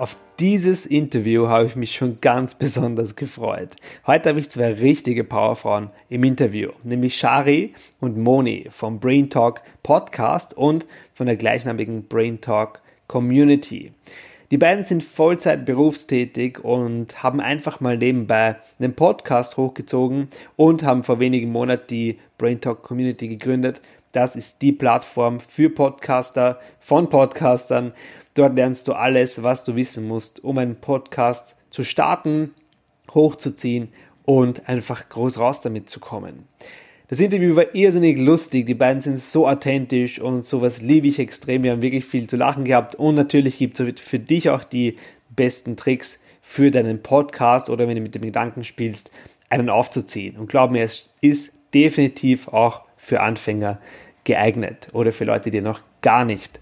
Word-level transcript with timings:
Auf 0.00 0.16
dieses 0.38 0.86
Interview 0.86 1.48
habe 1.48 1.66
ich 1.66 1.76
mich 1.76 1.94
schon 1.94 2.22
ganz 2.22 2.54
besonders 2.54 3.16
gefreut. 3.16 3.76
Heute 4.06 4.30
habe 4.30 4.38
ich 4.38 4.48
zwei 4.48 4.72
richtige 4.72 5.24
Powerfrauen 5.24 5.90
im 6.08 6.24
Interview, 6.24 6.70
nämlich 6.84 7.18
Shari 7.18 7.74
und 8.00 8.16
Moni 8.16 8.66
vom 8.70 8.98
Brain 8.98 9.28
Talk 9.28 9.60
Podcast 9.82 10.56
und 10.56 10.86
von 11.12 11.26
der 11.26 11.36
gleichnamigen 11.36 12.08
Brain 12.08 12.40
Talk 12.40 12.80
Community. 13.08 13.92
Die 14.50 14.56
beiden 14.56 14.84
sind 14.84 15.04
Vollzeit 15.04 15.66
berufstätig 15.66 16.64
und 16.64 17.22
haben 17.22 17.42
einfach 17.42 17.80
mal 17.80 17.98
nebenbei 17.98 18.56
einen 18.78 18.94
Podcast 18.94 19.58
hochgezogen 19.58 20.28
und 20.56 20.82
haben 20.82 21.02
vor 21.02 21.20
wenigen 21.20 21.52
Monaten 21.52 21.88
die 21.90 22.18
Brain 22.38 22.62
Talk 22.62 22.82
Community 22.84 23.28
gegründet. 23.28 23.82
Das 24.12 24.34
ist 24.34 24.62
die 24.62 24.72
Plattform 24.72 25.40
für 25.40 25.68
Podcaster 25.68 26.58
von 26.80 27.10
Podcastern 27.10 27.92
Dort 28.40 28.56
lernst 28.56 28.88
du 28.88 28.94
alles, 28.94 29.42
was 29.42 29.64
du 29.64 29.76
wissen 29.76 30.08
musst, 30.08 30.42
um 30.42 30.56
einen 30.56 30.76
Podcast 30.76 31.56
zu 31.68 31.84
starten, 31.84 32.54
hochzuziehen 33.12 33.88
und 34.24 34.66
einfach 34.66 35.10
groß 35.10 35.38
raus 35.38 35.60
damit 35.60 35.90
zu 35.90 36.00
kommen. 36.00 36.48
Das 37.08 37.20
Interview 37.20 37.54
war 37.54 37.74
irrsinnig 37.74 38.18
lustig, 38.18 38.64
die 38.64 38.72
beiden 38.72 39.02
sind 39.02 39.18
so 39.18 39.46
authentisch 39.46 40.18
und 40.18 40.42
sowas 40.42 40.80
liebe 40.80 41.06
ich 41.06 41.18
extrem. 41.18 41.64
Wir 41.64 41.72
haben 41.72 41.82
wirklich 41.82 42.06
viel 42.06 42.28
zu 42.28 42.38
lachen 42.38 42.64
gehabt 42.64 42.94
und 42.94 43.14
natürlich 43.14 43.58
gibt 43.58 43.78
es 43.78 44.00
für 44.00 44.18
dich 44.18 44.48
auch 44.48 44.64
die 44.64 44.96
besten 45.28 45.76
Tricks 45.76 46.18
für 46.40 46.70
deinen 46.70 47.02
Podcast 47.02 47.68
oder 47.68 47.88
wenn 47.88 47.96
du 47.96 48.00
mit 48.00 48.14
dem 48.14 48.22
Gedanken 48.22 48.64
spielst, 48.64 49.10
einen 49.50 49.68
aufzuziehen. 49.68 50.38
Und 50.38 50.48
glaub 50.48 50.70
mir, 50.70 50.82
es 50.82 51.10
ist 51.20 51.52
definitiv 51.74 52.48
auch 52.48 52.86
für 52.96 53.20
Anfänger 53.20 53.78
geeignet 54.24 54.88
oder 54.94 55.12
für 55.12 55.24
Leute, 55.24 55.50
die 55.50 55.60
noch 55.60 55.82
gar 56.00 56.24
nicht 56.24 56.58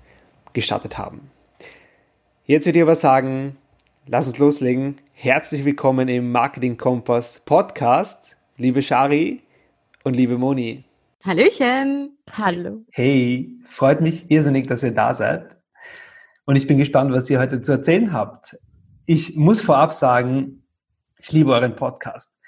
gestartet 0.54 0.98
haben. 0.98 1.30
Jetzt 2.50 2.64
würde 2.64 2.78
ich 2.78 2.82
aber 2.82 2.94
sagen, 2.94 3.58
lass 4.06 4.26
uns 4.26 4.38
loslegen. 4.38 4.96
Herzlich 5.12 5.66
willkommen 5.66 6.08
im 6.08 6.32
Marketing 6.32 6.78
Kompass 6.78 7.42
Podcast, 7.44 8.36
liebe 8.56 8.80
Shari 8.80 9.42
und 10.02 10.16
liebe 10.16 10.38
Moni. 10.38 10.82
Hallöchen. 11.26 12.16
Hallo. 12.32 12.86
Hey, 12.90 13.50
freut 13.66 14.00
mich 14.00 14.30
irrsinnig, 14.30 14.66
dass 14.66 14.82
ihr 14.82 14.92
da 14.92 15.12
seid. 15.12 15.58
Und 16.46 16.56
ich 16.56 16.66
bin 16.66 16.78
gespannt, 16.78 17.12
was 17.12 17.28
ihr 17.28 17.38
heute 17.38 17.60
zu 17.60 17.72
erzählen 17.72 18.14
habt. 18.14 18.56
Ich 19.04 19.36
muss 19.36 19.60
vorab 19.60 19.92
sagen, 19.92 20.62
ich 21.18 21.30
liebe 21.32 21.52
euren 21.52 21.76
Podcast. 21.76 22.38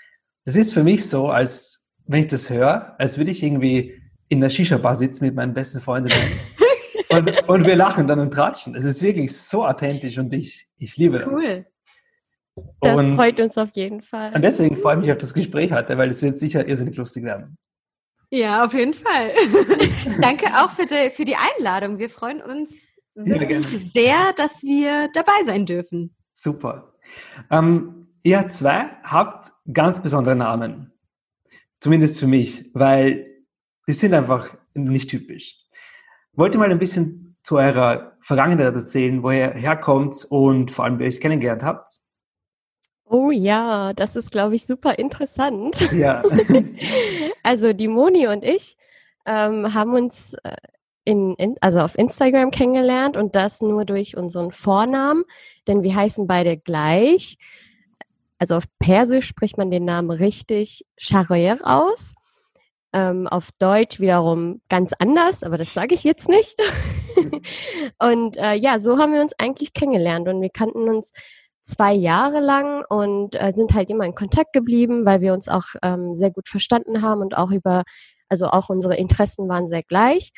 Es 0.47 0.57
ist 0.57 0.73
für 0.73 0.83
mich 0.83 1.11
so, 1.11 1.29
als 1.29 1.91
wenn 2.07 2.21
ich 2.21 2.29
das 2.29 2.49
höre, 2.49 2.99
als 2.99 3.19
würde 3.19 3.33
ich 3.33 3.43
irgendwie 3.43 4.01
in 4.31 4.41
der 4.41 4.49
Shisha-Bar 4.49 4.97
sitzen 4.97 5.27
mit 5.27 5.35
meinen 5.35 5.53
besten 5.53 5.79
Freundinnen 5.83 6.17
und, 7.11 7.49
und 7.49 7.67
wir 7.67 7.77
lachen 7.77 8.07
dann 8.07 8.21
und 8.21 8.33
tratschen. 8.33 8.75
Es 8.75 8.85
ist 8.85 9.03
wirklich 9.03 9.37
so 9.37 9.67
authentisch 9.67 10.19
und 10.19 10.33
ich, 10.33 10.69
ich 10.79 10.97
liebe 10.97 11.19
das. 11.19 11.29
Cool. 11.29 11.67
Das 12.81 13.05
und, 13.05 13.15
freut 13.15 13.41
uns 13.41 13.57
auf 13.59 13.71
jeden 13.75 14.01
Fall. 14.01 14.33
Und 14.35 14.43
deswegen 14.43 14.77
freue 14.77 14.97
ich 14.97 15.03
mich 15.03 15.13
auf 15.13 15.19
das 15.19 15.35
Gespräch 15.35 15.73
heute, 15.73 15.97
weil 15.99 16.11
es 16.11 16.23
wird 16.23 16.39
sicher 16.39 16.67
irrsinnig 16.67 16.97
lustig 16.97 17.25
werden. 17.25 17.57
Ja, 18.31 18.65
auf 18.65 18.75
jeden 18.75 18.95
Fall. 18.95 19.33
Danke 20.21 20.47
auch 20.57 20.71
für 20.71 20.87
die, 20.87 21.11
für 21.11 21.25
die 21.25 21.37
Einladung. 21.37 21.99
Wir 21.99 22.11
freuen 22.11 22.41
uns 22.41 22.71
wirklich 23.15 23.67
ja, 23.73 23.79
sehr, 23.93 24.33
dass 24.37 24.63
wir 24.63 25.09
dabei 25.13 25.45
sein 25.47 25.67
dürfen. 25.67 26.15
Super. 26.33 26.95
Ähm, 27.51 28.09
ihr 28.23 28.47
zwei 28.49 28.85
habt 29.03 29.53
ganz 29.73 30.03
besondere 30.03 30.37
Namen. 30.37 30.93
Zumindest 31.81 32.21
für 32.21 32.27
mich, 32.27 32.71
weil 32.73 33.27
die 33.89 33.93
sind 33.93 34.15
einfach 34.15 34.57
nicht 34.75 35.11
typisch. 35.11 35.60
Wollt 36.41 36.55
ihr 36.55 36.59
mal 36.59 36.71
ein 36.71 36.79
bisschen 36.79 37.37
zu 37.43 37.59
eurer 37.59 38.17
Vergangenheit 38.23 38.75
erzählen, 38.75 39.23
woher 39.23 39.53
herkommt 39.53 40.27
und 40.31 40.71
vor 40.71 40.87
allem, 40.87 40.99
wie 40.99 41.03
ihr 41.03 41.09
euch 41.09 41.21
kennengelernt 41.21 41.63
habt? 41.63 41.91
Oh 43.05 43.31
ja, 43.31 43.93
das 43.93 44.17
ist, 44.17 44.33
glaube 44.33 44.55
ich, 44.55 44.65
super 44.65 44.99
interessant. 44.99 45.79
Ja. 45.93 46.23
also 47.43 47.75
die 47.75 47.89
Moni 47.89 48.27
und 48.27 48.43
ich 48.43 48.79
ähm, 49.27 49.75
haben 49.75 49.93
uns 49.93 50.33
äh, 50.43 50.57
in, 51.05 51.35
in, 51.35 51.57
also 51.61 51.81
auf 51.81 51.99
Instagram 51.99 52.51
kennengelernt 52.53 53.19
und 53.19 53.35
das 53.35 53.61
nur 53.61 53.85
durch 53.85 54.17
unseren 54.17 54.51
Vornamen, 54.51 55.25
denn 55.69 55.83
wir 55.83 55.95
heißen 55.95 56.27
beide 56.27 56.57
gleich. 56.57 57.37
Also 58.39 58.57
auf 58.57 58.65
Persisch 58.79 59.27
spricht 59.27 59.59
man 59.59 59.71
den 59.71 59.85
Namen 59.85 60.11
richtig 60.11 60.87
Sharir 60.97 61.59
aus. 61.65 62.15
Ähm, 62.93 63.29
auf 63.29 63.51
Deutsch 63.59 64.01
wiederum 64.01 64.61
ganz 64.69 64.93
anders, 64.99 65.45
aber 65.45 65.59
das 65.59 65.73
sage 65.73 65.95
ich 65.95 66.03
jetzt 66.03 66.29
nicht. 66.29 66.57
und 68.03 68.37
äh, 68.37 68.55
ja, 68.55 68.81
so 68.81 68.99
haben 68.99 69.13
wir 69.13 69.21
uns 69.21 69.33
eigentlich 69.39 69.73
kennengelernt 69.73 70.29
und 70.29 70.41
wir 70.41 70.51
kannten 70.51 70.89
uns 70.89 71.13
zwei 71.63 71.93
Jahre 71.93 72.41
lang 72.41 72.85
und 72.89 73.41
äh, 73.41 73.53
sind 73.53 73.75
halt 73.75 73.91
immer 73.91 74.05
in 74.05 74.15
Kontakt 74.15 74.53
geblieben, 74.53 75.05
weil 75.05 75.21
wir 75.21 75.33
uns 75.33 75.49
auch 75.49 75.67
ähm, 75.83 76.17
sehr 76.17 76.31
gut 76.31 76.49
verstanden 76.49 77.03
haben 77.03 77.21
und 77.21 77.37
auch 77.37 77.51
über, 77.51 77.85
also 78.29 78.47
auch 78.47 78.69
unsere 78.71 78.97
Interessen 78.97 79.49
waren 79.49 79.69
sehr 79.69 79.83
gleich. 79.83 80.33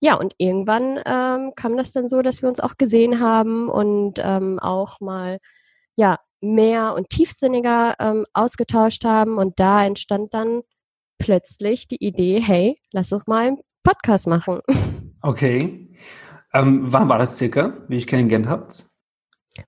Ja, 0.00 0.16
und 0.16 0.34
irgendwann 0.38 1.00
ähm, 1.06 1.52
kam 1.56 1.76
das 1.76 1.92
dann 1.92 2.08
so, 2.08 2.20
dass 2.20 2.42
wir 2.42 2.48
uns 2.48 2.60
auch 2.60 2.76
gesehen 2.76 3.20
haben 3.20 3.70
und 3.70 4.18
ähm, 4.18 4.58
auch 4.58 5.00
mal 5.00 5.38
ja 5.96 6.18
mehr 6.42 6.94
und 6.94 7.08
tiefsinniger 7.08 7.94
ähm, 7.98 8.26
ausgetauscht 8.34 9.04
haben 9.04 9.38
und 9.38 9.58
da 9.58 9.84
entstand 9.84 10.34
dann 10.34 10.62
plötzlich 11.18 11.88
die 11.88 12.04
Idee, 12.04 12.40
hey, 12.40 12.78
lass 12.92 13.10
doch 13.10 13.26
mal 13.26 13.46
einen 13.46 13.58
Podcast 13.82 14.26
machen. 14.26 14.60
Okay. 15.26 15.88
Ähm, 16.52 16.82
wann 16.92 17.08
war 17.08 17.16
das 17.16 17.38
circa, 17.38 17.78
wie 17.88 17.96
ich 17.96 18.06
kennengelernt 18.06 18.46
habt? 18.46 18.84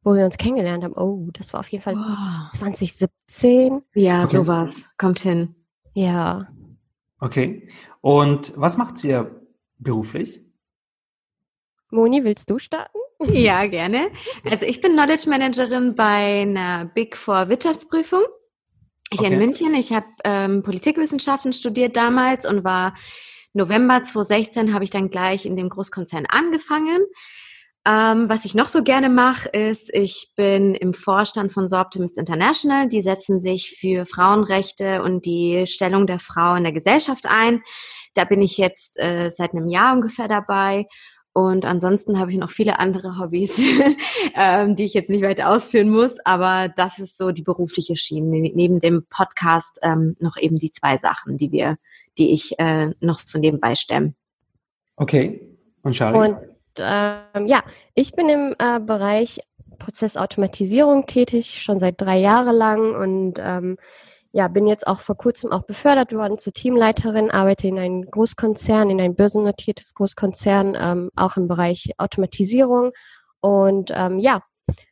Wo 0.03 0.13
wir 0.13 0.27
uns 0.27 0.37
kennengelernt 0.37 0.85
haben. 0.85 0.93
Oh, 0.93 1.31
das 1.33 1.55
war 1.55 1.61
auf 1.61 1.69
jeden 1.69 1.83
Fall 1.83 1.95
oh. 1.97 2.47
2017. 2.47 3.81
Ja, 3.95 4.25
okay. 4.25 4.37
sowas. 4.37 4.91
Kommt 4.99 5.21
hin. 5.21 5.55
Ja. 5.95 6.49
Okay. 7.21 7.67
Und 8.03 8.53
was 8.55 8.77
macht 8.77 9.03
ihr 9.03 9.41
beruflich? 9.79 10.45
Moni, 11.91 12.23
willst 12.23 12.51
du 12.51 12.59
starten? 12.59 12.99
Ja, 13.21 13.67
gerne. 13.67 14.11
Also 14.45 14.67
ich 14.67 14.83
bin 14.83 14.93
Knowledge 14.93 15.31
Managerin 15.31 15.95
bei 15.95 16.43
einer 16.43 16.85
Big 16.85 17.17
Four 17.17 17.49
Wirtschaftsprüfung 17.49 18.25
hier 19.19 19.27
okay. 19.27 19.35
in 19.35 19.39
München. 19.39 19.75
Ich 19.75 19.93
habe 19.93 20.07
ähm, 20.25 20.63
Politikwissenschaften 20.63 21.53
studiert 21.53 21.97
damals 21.97 22.47
und 22.47 22.65
war 22.65 22.95
November 23.53 24.03
2016 24.03 24.75
habe 24.75 24.85
ich 24.85 24.91
dann 24.91 25.11
gleich 25.11 25.47
in 25.47 25.57
dem 25.57 25.69
Großkonzern 25.69 26.27
angefangen. 26.27 27.05
Ähm, 27.87 28.29
was 28.29 28.45
ich 28.45 28.55
noch 28.55 28.67
so 28.67 28.83
gerne 28.83 29.09
mache, 29.09 29.49
ist, 29.49 29.95
ich 29.95 30.33
bin 30.37 30.75
im 30.75 30.93
Vorstand 30.93 31.53
von 31.53 31.69
So 31.69 31.79
Optimist 31.79 32.19
International. 32.19 32.89
Die 32.89 33.01
setzen 33.01 33.41
sich 33.41 33.77
für 33.79 34.05
Frauenrechte 34.05 35.03
und 35.03 35.25
die 35.25 35.67
Stellung 35.69 36.07
der 36.07 36.19
Frau 36.19 36.55
in 36.55 36.65
der 36.65 36.73
Gesellschaft 36.73 37.27
ein. 37.27 37.63
Da 38.15 38.25
bin 38.25 38.43
ich 38.43 38.59
jetzt 38.59 38.99
äh, 38.99 39.31
seit 39.31 39.53
einem 39.53 39.69
Jahr 39.69 39.95
ungefähr 39.95 40.27
dabei 40.27 40.87
und 41.37 41.67
ansonsten 41.67 42.19
habe 42.19 42.33
ich 42.33 42.39
noch 42.39 42.49
viele 42.49 42.79
andere 42.79 43.19
Hobbys, 43.19 43.61
ähm, 44.35 44.75
die 44.75 44.85
ich 44.85 44.95
jetzt 44.95 45.11
nicht 45.11 45.23
weiter 45.23 45.51
ausführen 45.51 45.91
muss. 45.91 46.19
Aber 46.25 46.73
das 46.75 46.99
ist 46.99 47.19
so 47.19 47.31
die 47.31 47.43
berufliche 47.43 47.95
Schiene. 47.95 48.41
Ne, 48.41 48.53
neben 48.55 48.81
dem 48.81 49.05
Podcast 49.11 49.79
ähm, 49.83 50.17
noch 50.19 50.39
eben 50.39 50.59
die 50.59 50.71
zwei 50.71 50.97
Sachen, 50.97 51.37
die 51.37 51.53
wir, 51.53 51.77
die 52.17 52.33
ich 52.33 52.59
äh, 52.59 52.93
noch 53.01 53.19
so 53.19 53.39
nebenbei 53.39 53.75
stemme. 53.75 54.15
Okay. 54.97 55.47
Und 55.83 55.93
Charlie? 55.93 56.27
Und 56.27 56.39
ähm, 56.79 57.47
ja, 57.47 57.63
ich 57.93 58.13
bin 58.13 58.31
im 58.31 58.55
äh, 58.59 58.81
Bereich 58.81 59.41
Prozessautomatisierung 59.79 61.05
tätig, 61.05 61.63
schon 61.63 61.81
seit 61.81 62.01
drei 62.01 62.17
Jahren 62.17 62.57
lang 62.57 62.95
und 62.95 63.35
ähm, 63.39 63.77
ja, 64.37 64.49
bin 64.49 64.67
jetzt 64.67 64.87
auch 64.87 65.01
vor 65.01 65.17
kurzem 65.17 65.51
auch 65.51 65.63
befördert 65.63 66.13
worden 66.13 66.37
zur 66.37 66.53
Teamleiterin, 66.53 67.31
arbeite 67.31 67.69
in 67.69 67.79
einem 67.79 68.03
Großkonzern, 68.03 68.91
in 68.91 69.01
ein 69.01 69.15
börsennotiertes 69.15 69.95
Großkonzern, 69.95 70.77
ähm, 70.79 71.11
auch 71.17 71.39
im 71.39 71.49
Bereich 71.49 71.93
Automatisierung. 71.97 72.93
Und 73.41 73.91
ähm, 73.95 74.19
ja, 74.19 74.43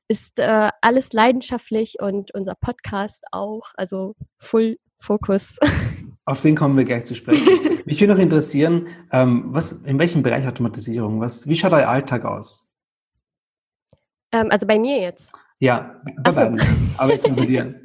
ist 0.09 0.39
äh, 0.39 0.71
alles 0.81 1.13
leidenschaftlich 1.13 1.97
und 2.01 2.33
unser 2.33 2.55
Podcast 2.55 3.25
auch, 3.33 3.67
also 3.77 4.15
Full 4.39 4.79
Fokus. 4.99 5.59
Auf 6.25 6.41
den 6.41 6.57
kommen 6.57 6.79
wir 6.79 6.85
gleich 6.85 7.05
zu 7.05 7.15
sprechen. 7.15 7.47
Mich 7.85 8.01
würde 8.01 8.15
noch 8.15 8.23
interessieren, 8.23 8.89
ähm, 9.13 9.45
was, 9.49 9.73
in 9.73 9.99
welchem 9.99 10.23
Bereich 10.23 10.49
Automatisierung, 10.49 11.21
was, 11.21 11.47
wie 11.49 11.57
schaut 11.59 11.75
euer 11.75 11.89
Alltag 11.89 12.25
aus? 12.25 12.75
Ähm, 14.33 14.47
also 14.51 14.67
bei 14.67 14.79
mir 14.79 15.03
jetzt. 15.03 15.35
Ja, 15.59 16.01
bei 16.23 16.31
so. 16.31 16.57
aber 16.97 17.13
jetzt 17.13 17.29
mal 17.29 17.37
bei 17.37 17.45
dir. 17.47 17.75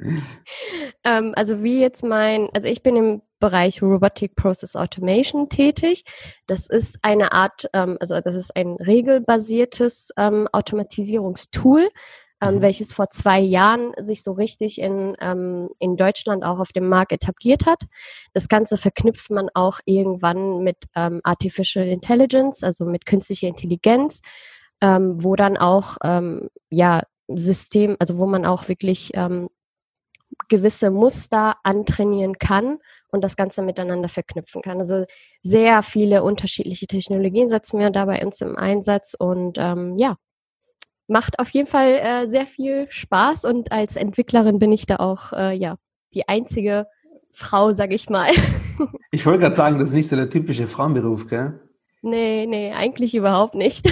ähm, 1.04 1.32
also 1.36 1.62
wie 1.62 1.80
jetzt 1.80 2.04
mein, 2.04 2.48
also 2.54 2.68
ich 2.68 2.82
bin 2.82 2.96
im 2.96 3.22
Bereich 3.38 3.82
Robotic 3.82 4.36
Process 4.36 4.76
Automation 4.76 5.48
tätig. 5.48 6.04
Das 6.46 6.68
ist 6.68 6.98
eine 7.02 7.32
Art, 7.32 7.68
ähm, 7.72 7.96
also 8.00 8.20
das 8.20 8.34
ist 8.34 8.54
ein 8.54 8.76
regelbasiertes 8.76 10.10
ähm, 10.18 10.46
Automatisierungstool, 10.52 11.88
ähm, 12.42 12.56
mhm. 12.56 12.62
welches 12.62 12.92
vor 12.92 13.08
zwei 13.08 13.40
Jahren 13.40 13.92
sich 13.98 14.22
so 14.22 14.32
richtig 14.32 14.78
in, 14.80 15.16
ähm, 15.20 15.70
in 15.78 15.96
Deutschland 15.96 16.44
auch 16.44 16.60
auf 16.60 16.72
dem 16.72 16.88
Markt 16.88 17.12
etabliert 17.12 17.64
hat. 17.64 17.82
Das 18.34 18.48
Ganze 18.48 18.76
verknüpft 18.76 19.30
man 19.30 19.48
auch 19.54 19.80
irgendwann 19.86 20.58
mit 20.62 20.76
ähm, 20.94 21.20
Artificial 21.24 21.86
Intelligence, 21.86 22.62
also 22.62 22.84
mit 22.84 23.06
künstlicher 23.06 23.48
Intelligenz, 23.48 24.20
ähm, 24.82 25.22
wo 25.22 25.34
dann 25.34 25.56
auch 25.56 25.96
ähm, 26.04 26.50
ja 26.68 27.02
System, 27.28 27.96
also 27.98 28.18
wo 28.18 28.26
man 28.26 28.44
auch 28.44 28.68
wirklich 28.68 29.12
ähm, 29.14 29.48
gewisse 30.48 30.90
Muster 30.90 31.56
antrainieren 31.62 32.38
kann 32.38 32.78
und 33.12 33.22
das 33.22 33.36
Ganze 33.36 33.62
miteinander 33.62 34.08
verknüpfen 34.08 34.62
kann. 34.62 34.78
Also 34.78 35.04
sehr 35.42 35.82
viele 35.82 36.22
unterschiedliche 36.22 36.86
Technologien 36.86 37.48
setzen 37.48 37.78
wir 37.78 37.90
da 37.90 38.04
bei 38.04 38.24
uns 38.24 38.40
im 38.40 38.56
Einsatz 38.56 39.14
und 39.18 39.58
ähm, 39.58 39.96
ja, 39.98 40.16
macht 41.08 41.38
auf 41.38 41.50
jeden 41.50 41.66
Fall 41.66 41.94
äh, 41.94 42.28
sehr 42.28 42.46
viel 42.46 42.86
Spaß 42.90 43.44
und 43.44 43.72
als 43.72 43.96
Entwicklerin 43.96 44.58
bin 44.58 44.72
ich 44.72 44.86
da 44.86 44.96
auch 44.96 45.32
äh, 45.32 45.54
ja 45.56 45.76
die 46.14 46.28
einzige 46.28 46.86
Frau, 47.32 47.72
sag 47.72 47.92
ich 47.92 48.10
mal. 48.10 48.30
ich 49.10 49.26
wollte 49.26 49.40
gerade 49.40 49.54
sagen, 49.54 49.78
das 49.78 49.90
ist 49.90 49.94
nicht 49.94 50.08
so 50.08 50.16
der 50.16 50.30
typische 50.30 50.68
Frauenberuf, 50.68 51.26
gell? 51.26 51.60
Nee, 52.02 52.46
nee, 52.48 52.72
eigentlich 52.72 53.14
überhaupt 53.14 53.54
nicht. 53.54 53.88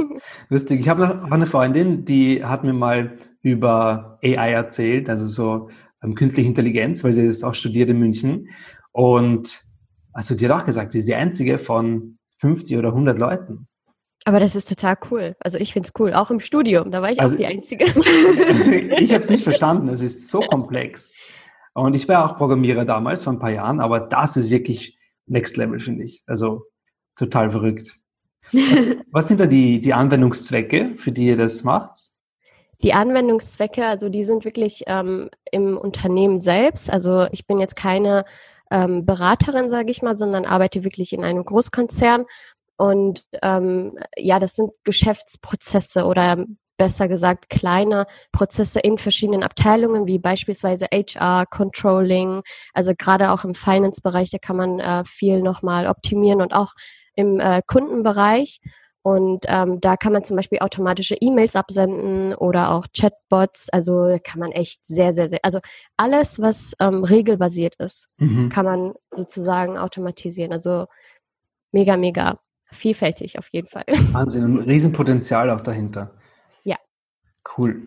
Lustig. 0.48 0.80
Ich 0.80 0.88
habe 0.88 1.06
noch 1.06 1.30
eine 1.30 1.46
Freundin, 1.46 2.04
die 2.04 2.44
hat 2.44 2.64
mir 2.64 2.72
mal 2.72 3.18
über 3.42 4.18
AI 4.22 4.52
erzählt, 4.52 5.08
also 5.08 5.26
so 5.26 5.68
ähm, 6.02 6.14
künstliche 6.14 6.48
Intelligenz, 6.48 7.04
weil 7.04 7.12
sie 7.12 7.26
das 7.26 7.42
auch 7.42 7.54
studiert 7.54 7.90
in 7.90 7.98
München. 7.98 8.48
Und 8.92 9.60
also 10.12 10.34
die 10.34 10.48
hat 10.48 10.62
auch 10.62 10.64
gesagt, 10.64 10.92
sie 10.92 11.00
ist 11.00 11.08
die 11.08 11.14
einzige 11.14 11.58
von 11.58 12.18
50 12.38 12.76
oder 12.76 12.88
100 12.88 13.18
Leuten. 13.18 13.68
Aber 14.24 14.40
das 14.40 14.54
ist 14.54 14.68
total 14.68 14.96
cool. 15.10 15.34
Also 15.40 15.58
ich 15.58 15.72
finde 15.72 15.88
es 15.88 16.00
cool. 16.00 16.12
Auch 16.12 16.30
im 16.30 16.40
Studium, 16.40 16.90
da 16.90 17.00
war 17.00 17.10
ich 17.10 17.20
also, 17.20 17.36
auch 17.36 17.38
die 17.38 17.46
Einzige. 17.54 17.84
ich 18.98 19.12
habe 19.12 19.24
es 19.24 19.30
nicht 19.30 19.44
verstanden. 19.44 19.88
Es 19.88 20.00
ist 20.00 20.28
so 20.28 20.40
komplex. 20.40 21.16
Und 21.72 21.94
ich 21.94 22.08
war 22.08 22.24
auch 22.24 22.36
Programmierer 22.36 22.84
damals, 22.84 23.22
vor 23.22 23.32
ein 23.32 23.38
paar 23.38 23.52
Jahren, 23.52 23.80
aber 23.80 24.00
das 24.00 24.36
ist 24.36 24.50
wirklich 24.50 24.98
Next 25.26 25.56
Level, 25.56 25.78
finde 25.78 26.04
ich. 26.04 26.22
Also 26.26 26.64
total 27.16 27.50
verrückt. 27.50 27.98
Was, 28.52 28.86
was, 29.10 29.28
sind 29.28 29.40
da 29.40 29.46
die, 29.46 29.80
die 29.80 29.94
Anwendungszwecke, 29.94 30.94
für 30.96 31.12
die 31.12 31.26
ihr 31.26 31.36
das 31.36 31.62
macht? 31.62 31.96
Die 32.82 32.94
Anwendungszwecke, 32.94 33.86
also 33.86 34.08
die 34.08 34.24
sind 34.24 34.44
wirklich 34.44 34.84
ähm, 34.86 35.30
im 35.50 35.76
Unternehmen 35.76 36.40
selbst. 36.40 36.90
Also 36.90 37.26
ich 37.30 37.46
bin 37.46 37.58
jetzt 37.58 37.76
keine 37.76 38.24
ähm, 38.70 39.04
Beraterin, 39.04 39.68
sage 39.68 39.90
ich 39.90 40.02
mal, 40.02 40.16
sondern 40.16 40.46
arbeite 40.46 40.84
wirklich 40.84 41.12
in 41.12 41.24
einem 41.24 41.44
Großkonzern. 41.44 42.24
Und 42.76 43.26
ähm, 43.42 43.98
ja, 44.16 44.38
das 44.38 44.54
sind 44.54 44.70
Geschäftsprozesse 44.84 46.04
oder 46.04 46.46
besser 46.78 47.08
gesagt 47.08 47.50
kleine 47.50 48.06
Prozesse 48.32 48.80
in 48.80 48.96
verschiedenen 48.96 49.42
Abteilungen, 49.42 50.06
wie 50.06 50.18
beispielsweise 50.18 50.86
HR, 50.86 51.44
Controlling, 51.44 52.40
also 52.72 52.92
gerade 52.96 53.32
auch 53.32 53.44
im 53.44 53.54
Finance-Bereich, 53.54 54.30
da 54.30 54.38
kann 54.38 54.56
man 54.56 54.80
äh, 54.80 55.04
viel 55.04 55.42
nochmal 55.42 55.86
optimieren 55.86 56.40
und 56.40 56.54
auch 56.54 56.72
im 57.14 57.38
äh, 57.38 57.60
Kundenbereich. 57.66 58.60
Und 59.02 59.46
ähm, 59.48 59.80
da 59.80 59.96
kann 59.96 60.12
man 60.12 60.24
zum 60.24 60.36
Beispiel 60.36 60.58
automatische 60.58 61.14
E-Mails 61.14 61.56
absenden 61.56 62.34
oder 62.34 62.72
auch 62.72 62.86
Chatbots. 62.94 63.70
Also 63.70 64.18
kann 64.22 64.40
man 64.40 64.52
echt 64.52 64.86
sehr, 64.86 65.14
sehr, 65.14 65.30
sehr, 65.30 65.40
also 65.42 65.60
alles, 65.96 66.40
was 66.40 66.74
ähm, 66.80 67.04
regelbasiert 67.04 67.76
ist, 67.76 68.08
mhm. 68.18 68.50
kann 68.50 68.66
man 68.66 68.92
sozusagen 69.10 69.78
automatisieren. 69.78 70.52
Also 70.52 70.86
mega, 71.72 71.96
mega 71.96 72.40
vielfältig 72.70 73.38
auf 73.38 73.48
jeden 73.52 73.68
Fall. 73.68 73.84
Wahnsinn, 74.12 74.44
ein 74.44 74.58
Riesenpotenzial 74.58 75.50
auch 75.50 75.62
dahinter. 75.62 76.14
Ja. 76.64 76.76
Cool. 77.56 77.86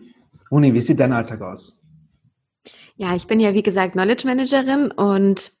Uni, 0.50 0.74
wie 0.74 0.80
sieht 0.80 0.98
dein 0.98 1.12
Alltag 1.12 1.42
aus? 1.42 1.80
Ja, 2.96 3.14
ich 3.14 3.26
bin 3.26 3.40
ja 3.40 3.54
wie 3.54 3.62
gesagt 3.62 3.92
Knowledge 3.92 4.26
Managerin 4.26 4.90
und 4.90 5.52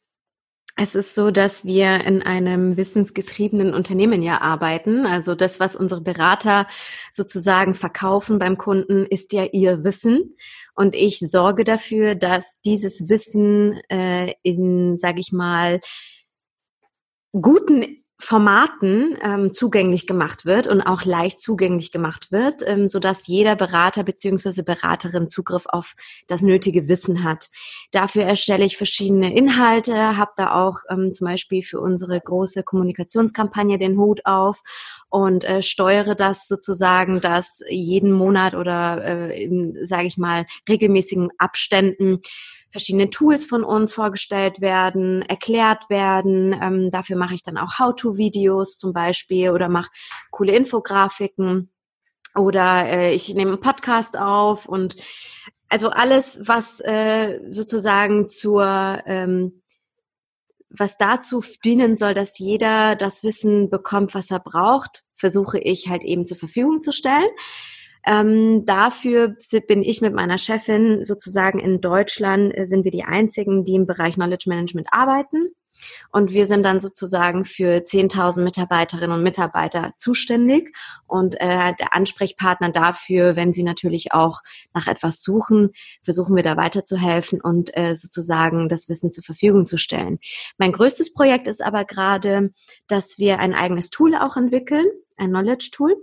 es 0.76 0.96
ist 0.96 1.14
so, 1.14 1.30
dass 1.30 1.64
wir 1.64 2.04
in 2.04 2.22
einem 2.22 2.76
wissensgetriebenen 2.76 3.72
Unternehmen 3.72 4.22
ja 4.22 4.40
arbeiten. 4.40 5.06
Also 5.06 5.36
das, 5.36 5.60
was 5.60 5.76
unsere 5.76 6.00
Berater 6.00 6.66
sozusagen 7.12 7.74
verkaufen 7.74 8.40
beim 8.40 8.58
Kunden, 8.58 9.06
ist 9.06 9.32
ja 9.32 9.44
ihr 9.44 9.84
Wissen. 9.84 10.36
Und 10.74 10.96
ich 10.96 11.20
sorge 11.20 11.62
dafür, 11.62 12.16
dass 12.16 12.60
dieses 12.62 13.08
Wissen 13.08 13.80
äh, 13.88 14.32
in, 14.42 14.96
sage 14.96 15.20
ich 15.20 15.30
mal, 15.30 15.80
guten 17.32 18.03
Formaten 18.24 19.18
ähm, 19.22 19.52
zugänglich 19.52 20.06
gemacht 20.06 20.46
wird 20.46 20.66
und 20.66 20.80
auch 20.80 21.04
leicht 21.04 21.40
zugänglich 21.40 21.92
gemacht 21.92 22.32
wird, 22.32 22.62
ähm, 22.66 22.88
so 22.88 22.98
dass 22.98 23.26
jeder 23.26 23.54
Berater 23.54 24.02
beziehungsweise 24.02 24.62
Beraterin 24.62 25.28
Zugriff 25.28 25.66
auf 25.68 25.94
das 26.26 26.40
nötige 26.40 26.88
Wissen 26.88 27.22
hat. 27.22 27.50
Dafür 27.92 28.24
erstelle 28.24 28.64
ich 28.64 28.78
verschiedene 28.78 29.36
Inhalte, 29.36 30.16
habe 30.16 30.32
da 30.36 30.54
auch 30.54 30.80
ähm, 30.88 31.12
zum 31.12 31.26
Beispiel 31.26 31.62
für 31.62 31.80
unsere 31.80 32.18
große 32.18 32.62
Kommunikationskampagne 32.62 33.76
den 33.76 33.98
Hut 33.98 34.24
auf 34.24 34.62
und 35.10 35.44
äh, 35.44 35.62
steuere 35.62 36.14
das 36.14 36.48
sozusagen, 36.48 37.20
dass 37.20 37.62
jeden 37.68 38.10
Monat 38.10 38.54
oder 38.54 39.04
äh, 39.04 39.44
in, 39.44 39.76
sage 39.82 40.06
ich 40.06 40.16
mal, 40.16 40.46
regelmäßigen 40.66 41.28
Abständen 41.36 42.20
verschiedene 42.74 43.08
Tools 43.08 43.44
von 43.44 43.62
uns 43.62 43.94
vorgestellt 43.94 44.60
werden, 44.60 45.22
erklärt 45.22 45.88
werden. 45.88 46.52
Ähm, 46.60 46.90
dafür 46.90 47.14
mache 47.14 47.36
ich 47.36 47.44
dann 47.44 47.56
auch 47.56 47.78
How-to-Videos 47.78 48.78
zum 48.78 48.92
Beispiel 48.92 49.50
oder 49.50 49.68
mache 49.68 49.92
coole 50.32 50.56
Infografiken 50.56 51.70
oder 52.34 52.84
äh, 52.88 53.14
ich 53.14 53.32
nehme 53.32 53.52
einen 53.52 53.60
Podcast 53.60 54.18
auf 54.18 54.66
und 54.66 54.96
also 55.68 55.90
alles, 55.90 56.40
was 56.46 56.80
äh, 56.80 57.38
sozusagen 57.48 58.26
zur 58.26 58.98
ähm, 59.06 59.62
was 60.68 60.98
dazu 60.98 61.44
dienen 61.64 61.94
soll, 61.94 62.14
dass 62.14 62.40
jeder 62.40 62.96
das 62.96 63.22
Wissen 63.22 63.70
bekommt, 63.70 64.16
was 64.16 64.32
er 64.32 64.40
braucht, 64.40 65.04
versuche 65.14 65.60
ich 65.60 65.88
halt 65.88 66.02
eben 66.02 66.26
zur 66.26 66.38
Verfügung 66.38 66.80
zu 66.80 66.90
stellen. 66.90 67.30
Ähm, 68.06 68.64
dafür 68.64 69.36
bin 69.66 69.82
ich 69.82 70.00
mit 70.00 70.14
meiner 70.14 70.38
Chefin 70.38 71.02
sozusagen 71.02 71.58
in 71.58 71.80
Deutschland, 71.80 72.56
äh, 72.56 72.66
sind 72.66 72.84
wir 72.84 72.90
die 72.90 73.04
einzigen, 73.04 73.64
die 73.64 73.74
im 73.74 73.86
Bereich 73.86 74.14
Knowledge 74.14 74.48
Management 74.48 74.88
arbeiten. 74.90 75.54
Und 76.12 76.32
wir 76.32 76.46
sind 76.46 76.62
dann 76.62 76.80
sozusagen 76.80 77.44
für 77.44 77.82
10.000 77.82 78.42
Mitarbeiterinnen 78.42 79.16
und 79.16 79.22
Mitarbeiter 79.22 79.92
zuständig 79.96 80.74
und 81.06 81.34
äh, 81.40 81.74
der 81.74 81.94
Ansprechpartner 81.94 82.70
dafür, 82.70 83.36
wenn 83.36 83.52
sie 83.52 83.64
natürlich 83.64 84.12
auch 84.12 84.40
nach 84.72 84.86
etwas 84.86 85.22
suchen, 85.22 85.70
versuchen 86.02 86.36
wir 86.36 86.42
da 86.42 86.56
weiterzuhelfen 86.56 87.40
und 87.40 87.76
äh, 87.76 87.96
sozusagen 87.96 88.68
das 88.68 88.88
Wissen 88.88 89.10
zur 89.10 89.24
Verfügung 89.24 89.66
zu 89.66 89.76
stellen. 89.76 90.18
Mein 90.58 90.72
größtes 90.72 91.12
Projekt 91.12 91.48
ist 91.48 91.62
aber 91.62 91.84
gerade, 91.84 92.52
dass 92.86 93.18
wir 93.18 93.40
ein 93.40 93.54
eigenes 93.54 93.90
Tool 93.90 94.14
auch 94.14 94.36
entwickeln, 94.36 94.86
ein 95.16 95.30
Knowledge 95.30 95.70
Tool 95.72 95.96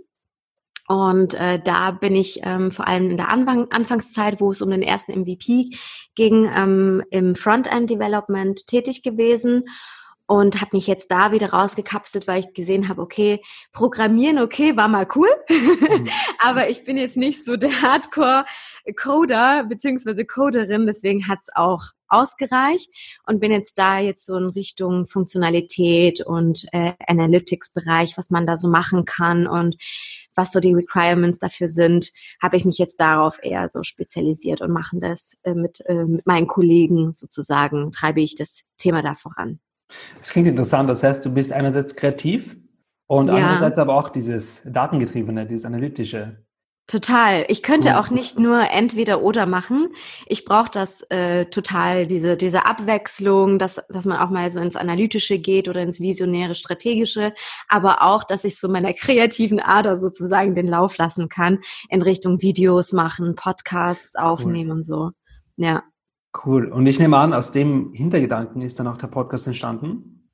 und 0.88 1.34
äh, 1.34 1.60
da 1.62 1.92
bin 1.92 2.14
ich 2.14 2.40
ähm, 2.42 2.70
vor 2.70 2.88
allem 2.88 3.10
in 3.10 3.16
der 3.16 3.28
Anfang 3.28 3.70
Anfangszeit, 3.70 4.40
wo 4.40 4.50
es 4.50 4.62
um 4.62 4.70
den 4.70 4.82
ersten 4.82 5.12
MVP 5.20 5.70
ging, 6.14 6.50
ähm, 6.54 7.02
im 7.10 7.34
Frontend 7.34 7.88
Development 7.88 8.66
tätig 8.66 9.02
gewesen 9.02 9.64
und 10.26 10.60
habe 10.60 10.76
mich 10.76 10.86
jetzt 10.86 11.10
da 11.10 11.32
wieder 11.32 11.50
rausgekapselt, 11.50 12.26
weil 12.26 12.40
ich 12.40 12.54
gesehen 12.54 12.88
habe, 12.88 13.02
okay, 13.02 13.42
Programmieren, 13.72 14.38
okay, 14.38 14.76
war 14.76 14.88
mal 14.88 15.06
cool, 15.14 15.28
mhm. 15.48 16.08
aber 16.38 16.70
ich 16.70 16.84
bin 16.84 16.96
jetzt 16.96 17.16
nicht 17.16 17.44
so 17.44 17.56
der 17.56 17.82
Hardcore-Coder 17.82 19.64
beziehungsweise 19.68 20.24
Coderin, 20.24 20.86
deswegen 20.86 21.28
hat's 21.28 21.50
auch 21.54 21.82
ausgereicht 22.08 22.90
und 23.26 23.40
bin 23.40 23.52
jetzt 23.52 23.78
da 23.78 23.98
jetzt 23.98 24.24
so 24.26 24.36
in 24.36 24.46
Richtung 24.46 25.06
Funktionalität 25.06 26.20
und 26.24 26.66
äh, 26.72 26.92
Analytics-Bereich, 27.06 28.16
was 28.16 28.30
man 28.30 28.46
da 28.46 28.56
so 28.56 28.68
machen 28.68 29.04
kann 29.04 29.46
und 29.46 29.76
was 30.34 30.52
so 30.52 30.60
die 30.60 30.74
Requirements 30.74 31.38
dafür 31.38 31.68
sind, 31.68 32.10
habe 32.42 32.56
ich 32.56 32.64
mich 32.64 32.78
jetzt 32.78 33.00
darauf 33.00 33.38
eher 33.42 33.68
so 33.68 33.82
spezialisiert 33.82 34.60
und 34.60 34.70
machen 34.70 35.00
das 35.00 35.38
äh, 35.44 35.54
mit, 35.54 35.82
äh, 35.86 36.04
mit 36.04 36.26
meinen 36.26 36.46
Kollegen 36.46 37.14
sozusagen, 37.14 37.92
treibe 37.92 38.20
ich 38.20 38.34
das 38.34 38.64
Thema 38.78 39.02
da 39.02 39.14
voran. 39.14 39.60
Das 40.18 40.30
klingt 40.30 40.48
interessant. 40.48 40.88
Das 40.88 41.02
heißt, 41.02 41.24
du 41.24 41.30
bist 41.30 41.52
einerseits 41.52 41.94
kreativ 41.96 42.56
und 43.06 43.28
ja. 43.28 43.34
andererseits 43.34 43.78
aber 43.78 43.94
auch 43.94 44.08
dieses 44.08 44.62
Datengetriebene, 44.64 45.46
dieses 45.46 45.64
Analytische. 45.64 46.44
Total. 46.92 47.46
Ich 47.48 47.62
könnte 47.62 47.98
auch 47.98 48.10
nicht 48.10 48.38
nur 48.38 48.70
entweder 48.70 49.22
oder 49.22 49.46
machen. 49.46 49.94
Ich 50.26 50.44
brauche 50.44 50.70
das 50.70 51.00
äh, 51.08 51.46
total, 51.46 52.06
diese, 52.06 52.36
diese 52.36 52.66
Abwechslung, 52.66 53.58
dass, 53.58 53.82
dass 53.88 54.04
man 54.04 54.18
auch 54.18 54.28
mal 54.28 54.50
so 54.50 54.60
ins 54.60 54.76
Analytische 54.76 55.38
geht 55.38 55.70
oder 55.70 55.80
ins 55.80 56.02
Visionäre, 56.02 56.54
Strategische, 56.54 57.32
aber 57.66 58.02
auch, 58.02 58.24
dass 58.24 58.44
ich 58.44 58.60
so 58.60 58.68
meiner 58.68 58.92
kreativen 58.92 59.58
Ader 59.58 59.96
sozusagen 59.96 60.54
den 60.54 60.68
Lauf 60.68 60.98
lassen 60.98 61.30
kann 61.30 61.60
in 61.88 62.02
Richtung 62.02 62.42
Videos 62.42 62.92
machen, 62.92 63.36
Podcasts 63.36 64.14
aufnehmen 64.14 64.70
cool. 64.70 64.76
und 64.76 64.84
so. 64.84 65.10
Ja. 65.56 65.84
Cool. 66.44 66.70
Und 66.70 66.86
ich 66.86 67.00
nehme 67.00 67.16
an, 67.16 67.32
aus 67.32 67.52
dem 67.52 67.94
Hintergedanken 67.94 68.60
ist 68.60 68.78
dann 68.78 68.86
auch 68.86 68.98
der 68.98 69.06
Podcast 69.06 69.46
entstanden? 69.46 70.28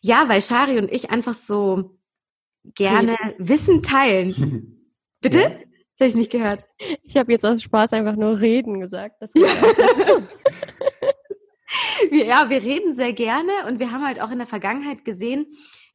Ja, 0.00 0.30
weil 0.30 0.40
Shari 0.40 0.78
und 0.78 0.90
ich 0.90 1.10
einfach 1.10 1.34
so 1.34 1.98
gerne 2.74 3.18
Wissen 3.36 3.82
teilen. 3.82 4.80
Bitte? 5.20 5.63
Ja. 5.98 5.98
Das 5.98 6.06
habe 6.06 6.08
ich 6.08 6.14
nicht 6.14 6.32
gehört. 6.32 6.64
Ich 7.02 7.16
habe 7.16 7.30
jetzt 7.32 7.46
aus 7.46 7.62
Spaß 7.62 7.92
einfach 7.92 8.16
nur 8.16 8.40
reden 8.40 8.80
gesagt. 8.80 9.20
wir, 12.10 12.24
ja, 12.24 12.50
wir 12.50 12.62
reden 12.62 12.96
sehr 12.96 13.12
gerne 13.12 13.50
und 13.68 13.78
wir 13.78 13.92
haben 13.92 14.04
halt 14.04 14.20
auch 14.20 14.30
in 14.30 14.38
der 14.38 14.46
Vergangenheit 14.46 15.04
gesehen, 15.04 15.46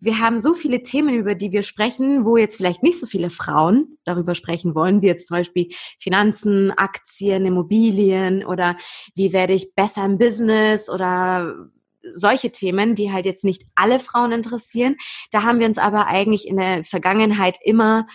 wir 0.02 0.20
haben 0.20 0.40
so 0.40 0.54
viele 0.54 0.82
Themen, 0.82 1.14
über 1.14 1.36
die 1.36 1.52
wir 1.52 1.62
sprechen, 1.62 2.24
wo 2.24 2.38
jetzt 2.38 2.56
vielleicht 2.56 2.84
nicht 2.84 3.00
so 3.00 3.06
viele 3.06 3.30
Frauen 3.30 3.98
darüber 4.06 4.34
sprechen 4.34 4.74
wollen, 4.74 5.02
wie 5.02 5.08
jetzt 5.08 5.28
zum 5.28 5.38
Beispiel 5.38 5.70
Finanzen, 6.00 6.72
Aktien, 6.72 7.46
Immobilien 7.46 8.46
oder 8.46 8.78
wie 9.16 9.34
werde 9.34 9.54
ich 9.54 9.76
besser 9.76 10.06
im 10.06 10.18
Business 10.18 10.90
oder 10.90 11.68
solche 12.02 12.52
Themen, 12.52 12.96
die 12.96 13.12
halt 13.12 13.26
jetzt 13.26 13.44
nicht 13.44 13.64
alle 13.76 14.00
Frauen 14.00 14.32
interessieren. 14.32 14.96
Da 15.32 15.44
haben 15.44 15.60
wir 15.60 15.68
uns 15.68 15.78
aber 15.78 16.08
eigentlich 16.08 16.48
in 16.48 16.56
der 16.56 16.86
Vergangenheit 16.86 17.58
immer 17.62 18.08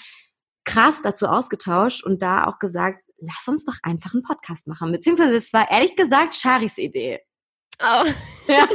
krass 0.64 1.02
dazu 1.02 1.26
ausgetauscht 1.26 2.04
und 2.04 2.22
da 2.22 2.46
auch 2.46 2.58
gesagt, 2.58 3.04
lass 3.18 3.48
uns 3.48 3.64
doch 3.64 3.76
einfach 3.82 4.14
einen 4.14 4.22
Podcast 4.22 4.66
machen. 4.66 4.92
Beziehungsweise 4.92 5.34
es 5.34 5.52
war 5.52 5.70
ehrlich 5.70 5.96
gesagt 5.96 6.34
Charis 6.34 6.78
Idee. 6.78 7.20
Oh. 7.82 8.06
Ja. 8.46 8.68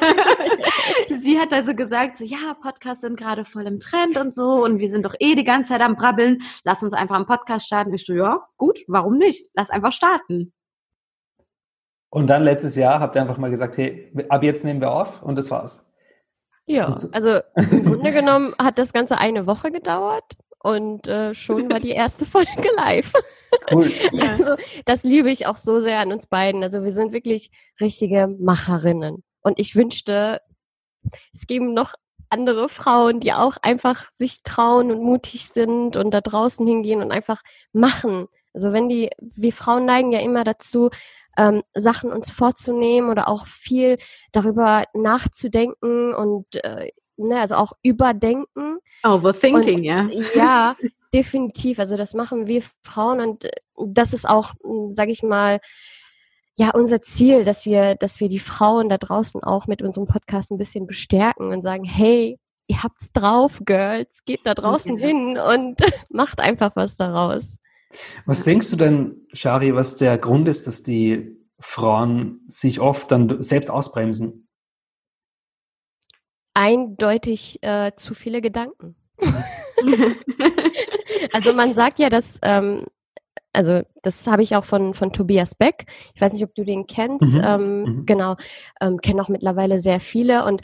Sie 1.22 1.40
hat 1.40 1.54
also 1.54 1.74
gesagt, 1.74 2.18
so, 2.18 2.26
ja, 2.26 2.54
Podcasts 2.62 3.02
sind 3.02 3.18
gerade 3.18 3.46
voll 3.46 3.66
im 3.66 3.80
Trend 3.80 4.18
und 4.18 4.36
so 4.36 4.64
und 4.64 4.80
wir 4.80 4.90
sind 4.90 5.06
doch 5.06 5.16
eh 5.20 5.36
die 5.36 5.44
ganze 5.44 5.70
Zeit 5.70 5.82
am 5.82 5.96
Brabbeln. 5.96 6.42
Lass 6.64 6.84
uns 6.84 6.94
einfach 6.94 7.16
einen 7.16 7.26
Podcast 7.26 7.68
starten. 7.68 7.94
Ich 7.94 8.06
so, 8.06 8.14
ja, 8.14 8.46
gut, 8.58 8.80
warum 8.88 9.18
nicht? 9.18 9.50
Lass 9.54 9.70
einfach 9.70 9.94
starten. 9.94 10.54
Und 12.12 12.28
dann 12.28 12.44
letztes 12.44 12.76
Jahr 12.76 13.00
habt 13.00 13.16
ihr 13.16 13.22
einfach 13.22 13.38
mal 13.38 13.52
gesagt, 13.52 13.78
hey, 13.78 14.12
ab 14.30 14.44
jetzt 14.44 14.66
nehmen 14.66 14.82
wir 14.82 14.92
auf 14.92 15.22
und 15.22 15.38
das 15.38 15.52
war's. 15.52 15.86
Ja, 16.66 16.96
so. 16.98 17.08
also 17.12 17.40
im 17.56 17.84
Grunde 17.86 18.12
genommen 18.12 18.54
hat 18.60 18.78
das 18.80 18.94
Ganze 18.94 19.18
eine 19.18 19.48
Woche 19.48 19.72
gedauert 19.72 20.36
und 20.62 21.08
äh, 21.08 21.34
schon 21.34 21.70
war 21.70 21.80
die 21.80 21.90
erste 22.04 22.26
Folge 22.26 22.70
live. 22.76 23.14
Cool. 23.72 23.92
Also 24.22 24.56
das 24.86 25.04
liebe 25.04 25.32
ich 25.32 25.48
auch 25.48 25.58
so 25.58 25.80
sehr 25.80 26.00
an 26.00 26.12
uns 26.12 26.28
beiden. 26.28 26.64
Also 26.64 26.84
wir 26.84 26.92
sind 26.92 27.14
wirklich 27.14 27.52
richtige 27.80 28.28
Macherinnen. 28.28 29.24
Und 29.42 29.60
ich 29.60 29.76
wünschte, 29.76 30.42
es 31.34 31.48
geben 31.48 31.74
noch 31.74 31.94
andere 32.30 32.70
Frauen, 32.70 33.20
die 33.20 33.34
auch 33.34 33.58
einfach 33.62 34.12
sich 34.14 34.44
trauen 34.44 34.92
und 34.92 35.02
mutig 35.02 35.48
sind 35.48 35.96
und 35.96 36.12
da 36.12 36.22
draußen 36.22 36.66
hingehen 36.66 37.02
und 37.02 37.12
einfach 37.12 37.42
machen. 37.74 38.28
Also 38.54 38.72
wenn 38.72 38.90
die, 38.90 39.10
wir 39.20 39.54
Frauen 39.54 39.86
neigen 39.86 40.12
ja 40.12 40.20
immer 40.20 40.44
dazu, 40.44 40.90
ähm, 41.38 41.64
Sachen 41.74 42.12
uns 42.12 42.32
vorzunehmen 42.32 43.10
oder 43.10 43.28
auch 43.30 43.48
viel 43.48 43.98
darüber 44.32 44.84
nachzudenken 44.94 46.14
und 46.14 46.54
äh, 46.64 46.92
ne, 47.28 47.40
also 47.40 47.56
auch 47.56 47.74
überdenken. 47.82 48.80
Overthinking, 49.04 49.78
und, 49.78 49.84
ja. 49.84 50.08
Ja, 50.36 50.76
definitiv. 51.14 51.80
Also 51.80 51.98
das 51.98 52.14
machen 52.14 52.48
wir 52.48 52.62
Frauen 52.84 53.22
und 53.22 53.46
äh, 53.46 53.52
das 53.88 54.14
ist 54.14 54.28
auch, 54.28 54.54
sage 54.90 55.12
ich 55.12 55.24
mal, 55.24 55.60
ja, 56.58 56.72
unser 56.72 57.02
Ziel, 57.02 57.46
dass 57.46 57.66
wir, 57.66 57.96
dass 57.96 58.20
wir 58.20 58.28
die 58.28 58.40
Frauen 58.40 58.90
da 58.90 58.98
draußen 58.98 59.42
auch 59.44 59.68
mit 59.68 59.82
unserem 59.82 60.08
Podcast 60.08 60.52
ein 60.52 60.58
bisschen 60.58 60.88
bestärken 60.88 61.54
und 61.54 61.62
sagen, 61.62 61.86
hey, 61.86 62.38
ihr 62.68 62.84
habt's 62.84 63.14
drauf, 63.14 63.62
Girls, 63.66 64.26
geht 64.26 64.42
da 64.44 64.54
draußen 64.54 64.94
okay. 64.94 65.08
hin 65.08 65.38
und 65.38 65.78
macht 66.10 66.42
einfach 66.42 66.76
was 66.76 66.98
daraus. 66.98 67.58
Was 68.26 68.44
denkst 68.44 68.70
du 68.72 68.76
denn, 68.76 69.28
Shari, 69.32 69.74
was 69.74 69.96
der 69.96 70.18
Grund 70.18 70.50
ist, 70.50 70.68
dass 70.68 70.84
die 70.84 71.38
Frauen 71.60 72.42
sich 72.48 72.82
oft 72.82 73.10
dann 73.10 73.42
selbst 73.42 73.70
ausbremsen? 73.70 74.49
Eindeutig 76.60 77.64
äh, 77.64 77.94
zu 77.96 78.14
viele 78.14 78.42
Gedanken. 78.42 78.96
also 81.34 81.54
man 81.54 81.74
sagt 81.74 82.00
ja, 82.00 82.10
dass, 82.10 82.38
ähm, 82.42 82.86
also 83.54 83.82
das 84.04 84.28
habe 84.28 84.44
ich 84.44 84.58
auch 84.58 84.66
von, 84.66 84.94
von 84.94 85.14
Tobias 85.14 85.56
Beck. 85.56 85.86
Ich 86.14 86.20
weiß 86.20 86.34
nicht, 86.34 86.44
ob 86.44 86.54
du 86.56 86.66
den 86.66 86.86
kennst. 86.86 87.34
Mhm. 87.34 87.42
Ähm, 87.42 87.82
mhm. 87.84 88.06
Genau, 88.06 88.36
ähm, 88.82 88.98
kennen 88.98 89.22
auch 89.22 89.30
mittlerweile 89.30 89.80
sehr 89.80 90.02
viele. 90.02 90.44
Und 90.44 90.62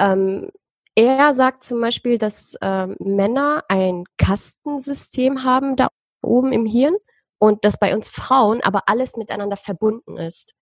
ähm, 0.00 0.50
er 0.96 1.32
sagt 1.32 1.62
zum 1.62 1.80
Beispiel, 1.80 2.18
dass 2.18 2.56
ähm, 2.60 2.96
Männer 2.98 3.62
ein 3.68 4.02
Kastensystem 4.18 5.44
haben 5.44 5.76
da 5.76 5.88
oben 6.22 6.52
im 6.52 6.66
Hirn 6.66 6.96
und 7.38 7.64
dass 7.64 7.78
bei 7.78 7.94
uns 7.94 8.08
Frauen 8.08 8.62
aber 8.62 8.88
alles 8.88 9.16
miteinander 9.16 9.56
verbunden 9.56 10.16
ist. 10.16 10.54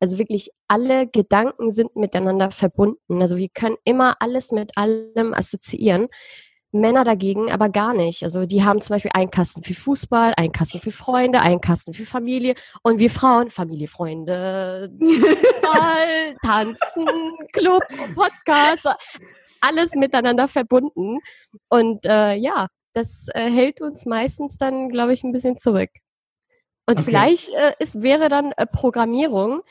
Also 0.00 0.18
wirklich 0.18 0.50
alle 0.68 1.06
Gedanken 1.06 1.70
sind 1.70 1.96
miteinander 1.96 2.50
verbunden. 2.50 3.20
Also 3.20 3.36
wir 3.36 3.48
können 3.48 3.76
immer 3.84 4.16
alles 4.20 4.52
mit 4.52 4.76
allem 4.76 5.34
assoziieren. 5.34 6.08
Männer 6.70 7.02
dagegen 7.04 7.50
aber 7.50 7.70
gar 7.70 7.94
nicht. 7.94 8.22
Also 8.22 8.44
die 8.44 8.62
haben 8.62 8.80
zum 8.80 8.94
Beispiel 8.94 9.10
einen 9.14 9.30
Kasten 9.30 9.62
für 9.62 9.74
Fußball, 9.74 10.34
einen 10.36 10.52
Kasten 10.52 10.80
für 10.80 10.92
Freunde, 10.92 11.40
einen 11.40 11.60
Kasten 11.60 11.94
für 11.94 12.04
Familie 12.04 12.54
und 12.82 12.98
wir 12.98 13.10
Frauen 13.10 13.50
Familie, 13.50 13.88
Freunde, 13.88 14.92
Fußball, 15.00 16.34
Tanzen, 16.42 17.06
Club, 17.52 17.82
Podcast, 18.14 18.88
alles 19.60 19.94
miteinander 19.94 20.46
verbunden. 20.46 21.20
Und 21.68 22.04
äh, 22.04 22.34
ja, 22.34 22.68
das 22.92 23.28
äh, 23.34 23.50
hält 23.50 23.80
uns 23.80 24.04
meistens 24.04 24.58
dann, 24.58 24.90
glaube 24.90 25.14
ich, 25.14 25.24
ein 25.24 25.32
bisschen 25.32 25.56
zurück. 25.56 25.90
Und 26.86 27.00
okay. 27.00 27.04
vielleicht 27.04 27.48
äh, 27.50 27.72
ist, 27.78 28.02
wäre 28.02 28.28
dann 28.28 28.52
äh, 28.52 28.66
Programmierung 28.66 29.62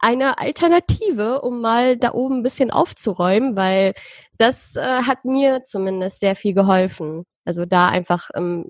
eine 0.00 0.38
Alternative, 0.38 1.40
um 1.42 1.60
mal 1.60 1.96
da 1.96 2.12
oben 2.12 2.38
ein 2.38 2.42
bisschen 2.42 2.70
aufzuräumen, 2.70 3.56
weil 3.56 3.94
das 4.38 4.76
äh, 4.76 5.02
hat 5.02 5.24
mir 5.24 5.62
zumindest 5.62 6.20
sehr 6.20 6.36
viel 6.36 6.54
geholfen. 6.54 7.24
Also 7.44 7.64
da 7.64 7.88
einfach 7.88 8.30
ähm, 8.34 8.66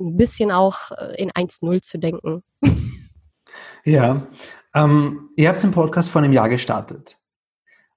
ein 0.00 0.16
bisschen 0.16 0.50
auch 0.50 0.90
äh, 0.92 1.14
in 1.20 1.30
1-0 1.30 1.82
zu 1.82 1.98
denken. 1.98 2.42
Ja, 3.84 4.26
ähm, 4.74 5.30
ihr 5.36 5.48
habt 5.48 5.62
den 5.62 5.70
Podcast 5.70 6.10
vor 6.10 6.20
einem 6.20 6.32
Jahr 6.32 6.48
gestartet. 6.48 7.18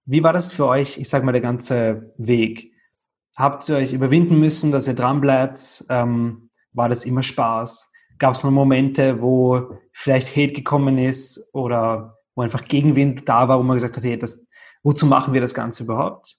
Wie 0.06 0.24
war 0.24 0.34
das 0.34 0.54
für 0.54 0.68
euch, 0.68 1.00
ich 1.00 1.10
sage 1.10 1.26
mal, 1.26 1.32
der 1.32 1.42
ganze 1.42 2.14
Weg? 2.18 2.72
Habt 3.36 3.68
ihr 3.68 3.78
euch 3.78 3.92
überwinden 3.92 4.40
müssen, 4.40 4.72
dass 4.72 4.88
ihr 4.88 4.94
dran 4.94 5.20
bleibt? 5.20 5.84
Ähm, 5.90 6.52
war 6.74 6.90
das 6.90 7.06
immer 7.06 7.24
Spaß? 7.24 7.92
Gab 8.20 8.36
es 8.36 8.44
mal 8.44 8.52
Momente, 8.52 9.20
wo 9.20 9.80
vielleicht 9.92 10.36
Hate 10.36 10.54
gekommen 10.54 11.00
ist 11.00 11.50
oder 11.54 12.19
wo 12.40 12.44
einfach 12.44 12.64
Gegenwind 12.64 13.28
da 13.28 13.50
war, 13.50 13.60
wo 13.60 13.64
man 13.64 13.76
gesagt 13.76 13.98
hat, 13.98 14.04
hey, 14.06 14.18
das, 14.18 14.48
wozu 14.82 15.06
machen 15.06 15.34
wir 15.34 15.42
das 15.42 15.54
Ganze 15.54 15.84
überhaupt? 15.84 16.38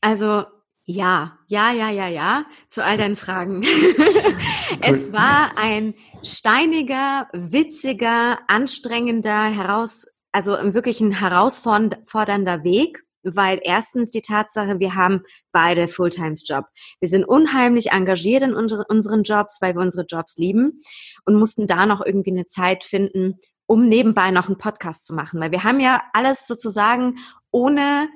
Also 0.00 0.44
ja, 0.84 1.38
ja, 1.48 1.70
ja, 1.70 1.90
ja, 1.90 2.08
ja, 2.08 2.46
zu 2.70 2.82
all 2.82 2.96
deinen 2.96 3.16
Fragen. 3.16 3.62
es 4.80 5.12
war 5.12 5.58
ein 5.58 5.92
steiniger, 6.22 7.28
witziger, 7.34 8.38
anstrengender, 8.48 9.50
heraus, 9.50 10.06
also 10.32 10.52
wirklich 10.72 11.02
ein 11.02 11.12
herausfordernder 11.12 12.64
Weg, 12.64 13.04
weil 13.22 13.60
erstens 13.62 14.10
die 14.10 14.22
Tatsache, 14.22 14.78
wir 14.78 14.94
haben 14.94 15.24
beide 15.52 15.88
Fulltimes-Job. 15.88 16.64
Wir 17.00 17.08
sind 17.08 17.24
unheimlich 17.24 17.90
engagiert 17.90 18.42
in 18.42 18.54
unsere, 18.54 18.86
unseren 18.88 19.24
Jobs, 19.24 19.58
weil 19.60 19.74
wir 19.74 19.82
unsere 19.82 20.06
Jobs 20.06 20.38
lieben 20.38 20.78
und 21.26 21.34
mussten 21.34 21.66
da 21.66 21.84
noch 21.84 22.00
irgendwie 22.00 22.30
eine 22.30 22.46
Zeit 22.46 22.82
finden, 22.82 23.34
um 23.68 23.86
nebenbei 23.86 24.30
noch 24.30 24.46
einen 24.46 24.58
Podcast 24.58 25.04
zu 25.06 25.14
machen. 25.14 25.38
Weil 25.40 25.52
wir 25.52 25.62
haben 25.62 25.78
ja 25.78 26.02
alles 26.14 26.46
sozusagen 26.46 27.18
ohne 27.50 28.08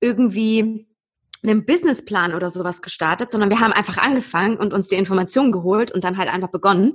irgendwie 0.00 0.86
einen 1.42 1.64
Businessplan 1.64 2.34
oder 2.34 2.50
sowas 2.50 2.82
gestartet, 2.82 3.30
sondern 3.30 3.50
wir 3.50 3.60
haben 3.60 3.72
einfach 3.72 3.96
angefangen 3.96 4.58
und 4.58 4.72
uns 4.72 4.88
die 4.88 4.96
Informationen 4.96 5.50
geholt 5.50 5.90
und 5.90 6.04
dann 6.04 6.18
halt 6.18 6.32
einfach 6.32 6.50
begonnen. 6.50 6.94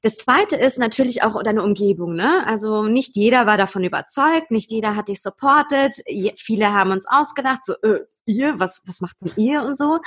Das 0.00 0.16
zweite 0.16 0.56
ist 0.56 0.78
natürlich 0.78 1.22
auch 1.22 1.42
deine 1.42 1.62
Umgebung, 1.62 2.14
ne? 2.14 2.46
Also 2.46 2.84
nicht 2.84 3.16
jeder 3.16 3.46
war 3.46 3.56
davon 3.56 3.84
überzeugt, 3.84 4.50
nicht 4.50 4.70
jeder 4.70 4.96
hat 4.96 5.08
dich 5.08 5.20
supportet, 5.20 5.94
viele 6.36 6.72
haben 6.72 6.92
uns 6.92 7.06
ausgedacht, 7.08 7.64
so, 7.64 7.74
äh, 7.82 8.00
ihr, 8.26 8.58
was, 8.58 8.82
was 8.86 9.00
macht 9.00 9.16
denn 9.20 9.32
ihr 9.36 9.62
und 9.62 9.76
so. 9.76 10.00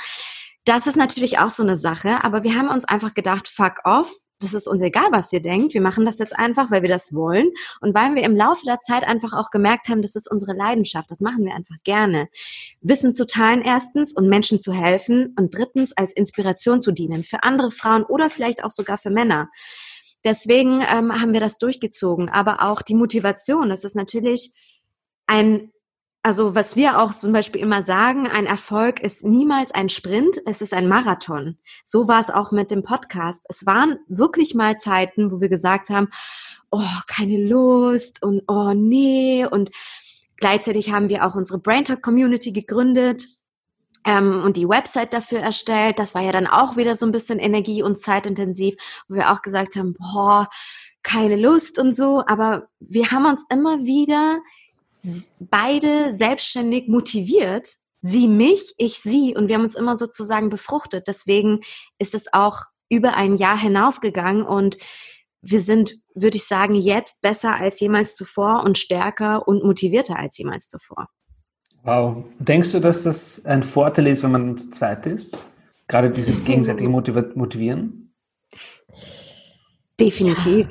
Das 0.64 0.86
ist 0.86 0.96
natürlich 0.96 1.38
auch 1.38 1.50
so 1.50 1.62
eine 1.62 1.76
Sache, 1.76 2.22
aber 2.24 2.42
wir 2.42 2.54
haben 2.54 2.68
uns 2.68 2.84
einfach 2.84 3.14
gedacht, 3.14 3.48
fuck 3.48 3.80
off, 3.84 4.12
das 4.40 4.54
ist 4.54 4.68
uns 4.68 4.82
egal, 4.82 5.08
was 5.10 5.32
ihr 5.32 5.40
denkt. 5.40 5.74
Wir 5.74 5.80
machen 5.80 6.04
das 6.04 6.18
jetzt 6.18 6.38
einfach, 6.38 6.70
weil 6.70 6.82
wir 6.82 6.88
das 6.88 7.12
wollen 7.12 7.50
und 7.80 7.94
weil 7.94 8.14
wir 8.14 8.22
im 8.22 8.36
Laufe 8.36 8.64
der 8.64 8.80
Zeit 8.80 9.04
einfach 9.04 9.32
auch 9.32 9.50
gemerkt 9.50 9.88
haben, 9.88 10.02
das 10.02 10.14
ist 10.14 10.30
unsere 10.30 10.52
Leidenschaft. 10.52 11.10
Das 11.10 11.20
machen 11.20 11.44
wir 11.44 11.54
einfach 11.54 11.76
gerne. 11.82 12.28
Wissen 12.80 13.14
zu 13.14 13.26
teilen 13.26 13.62
erstens 13.62 14.14
und 14.14 14.28
Menschen 14.28 14.60
zu 14.60 14.72
helfen 14.72 15.34
und 15.38 15.56
drittens 15.56 15.96
als 15.96 16.12
Inspiration 16.12 16.80
zu 16.82 16.92
dienen 16.92 17.24
für 17.24 17.42
andere 17.42 17.70
Frauen 17.70 18.04
oder 18.04 18.30
vielleicht 18.30 18.62
auch 18.62 18.70
sogar 18.70 18.98
für 18.98 19.10
Männer. 19.10 19.50
Deswegen 20.24 20.82
ähm, 20.82 21.20
haben 21.20 21.32
wir 21.32 21.40
das 21.40 21.58
durchgezogen. 21.58 22.28
Aber 22.28 22.62
auch 22.62 22.82
die 22.82 22.94
Motivation, 22.94 23.68
das 23.68 23.84
ist 23.84 23.96
natürlich 23.96 24.52
ein 25.26 25.72
also 26.22 26.54
was 26.54 26.76
wir 26.76 27.00
auch 27.00 27.12
zum 27.12 27.32
Beispiel 27.32 27.60
immer 27.60 27.82
sagen, 27.82 28.26
ein 28.26 28.46
Erfolg 28.46 29.00
ist 29.00 29.24
niemals 29.24 29.72
ein 29.72 29.88
Sprint, 29.88 30.40
es 30.46 30.60
ist 30.60 30.74
ein 30.74 30.88
Marathon. 30.88 31.58
So 31.84 32.08
war 32.08 32.20
es 32.20 32.30
auch 32.30 32.50
mit 32.50 32.70
dem 32.70 32.82
Podcast. 32.82 33.44
Es 33.48 33.66
waren 33.66 33.98
wirklich 34.08 34.54
mal 34.54 34.78
Zeiten, 34.78 35.30
wo 35.30 35.40
wir 35.40 35.48
gesagt 35.48 35.90
haben, 35.90 36.08
oh, 36.70 36.82
keine 37.06 37.38
Lust 37.38 38.22
und 38.22 38.42
oh 38.48 38.74
nee. 38.74 39.46
Und 39.46 39.70
gleichzeitig 40.36 40.92
haben 40.92 41.08
wir 41.08 41.24
auch 41.24 41.34
unsere 41.34 41.58
Braintalk 41.58 42.02
Community 42.02 42.52
gegründet 42.52 43.24
ähm, 44.04 44.42
und 44.42 44.56
die 44.56 44.68
Website 44.68 45.14
dafür 45.14 45.38
erstellt. 45.38 45.98
Das 45.98 46.14
war 46.14 46.22
ja 46.22 46.32
dann 46.32 46.46
auch 46.46 46.76
wieder 46.76 46.96
so 46.96 47.06
ein 47.06 47.12
bisschen 47.12 47.38
energie- 47.38 47.82
und 47.82 48.00
zeitintensiv, 48.00 48.74
wo 49.08 49.14
wir 49.14 49.32
auch 49.32 49.42
gesagt 49.42 49.76
haben, 49.76 49.94
boah, 49.94 50.48
keine 51.02 51.36
Lust 51.36 51.78
und 51.78 51.94
so. 51.94 52.24
Aber 52.26 52.68
wir 52.80 53.12
haben 53.12 53.26
uns 53.26 53.44
immer 53.50 53.84
wieder 53.84 54.40
beide 55.40 56.12
selbstständig 56.12 56.88
motiviert. 56.88 57.76
Sie 58.00 58.28
mich, 58.28 58.74
ich 58.76 58.98
sie. 58.98 59.34
Und 59.36 59.48
wir 59.48 59.56
haben 59.56 59.64
uns 59.64 59.74
immer 59.74 59.96
sozusagen 59.96 60.50
befruchtet. 60.50 61.08
Deswegen 61.08 61.60
ist 61.98 62.14
es 62.14 62.32
auch 62.32 62.62
über 62.88 63.14
ein 63.14 63.36
Jahr 63.36 63.58
hinausgegangen 63.58 64.42
und 64.42 64.78
wir 65.40 65.60
sind, 65.60 65.96
würde 66.14 66.36
ich 66.36 66.46
sagen, 66.46 66.74
jetzt 66.74 67.20
besser 67.20 67.54
als 67.54 67.80
jemals 67.80 68.16
zuvor 68.16 68.64
und 68.64 68.78
stärker 68.78 69.46
und 69.46 69.62
motivierter 69.64 70.18
als 70.18 70.36
jemals 70.38 70.68
zuvor. 70.68 71.08
Wow. 71.84 72.24
Denkst 72.38 72.72
du, 72.72 72.80
dass 72.80 73.04
das 73.04 73.44
ein 73.46 73.62
Vorteil 73.62 74.08
ist, 74.08 74.22
wenn 74.22 74.32
man 74.32 74.58
zu 74.58 74.70
zweit 74.70 75.06
ist? 75.06 75.38
Gerade 75.86 76.10
dieses 76.10 76.44
gegenseitige 76.44 76.88
Motivieren? 76.88 78.14
Definitiv. 79.98 80.68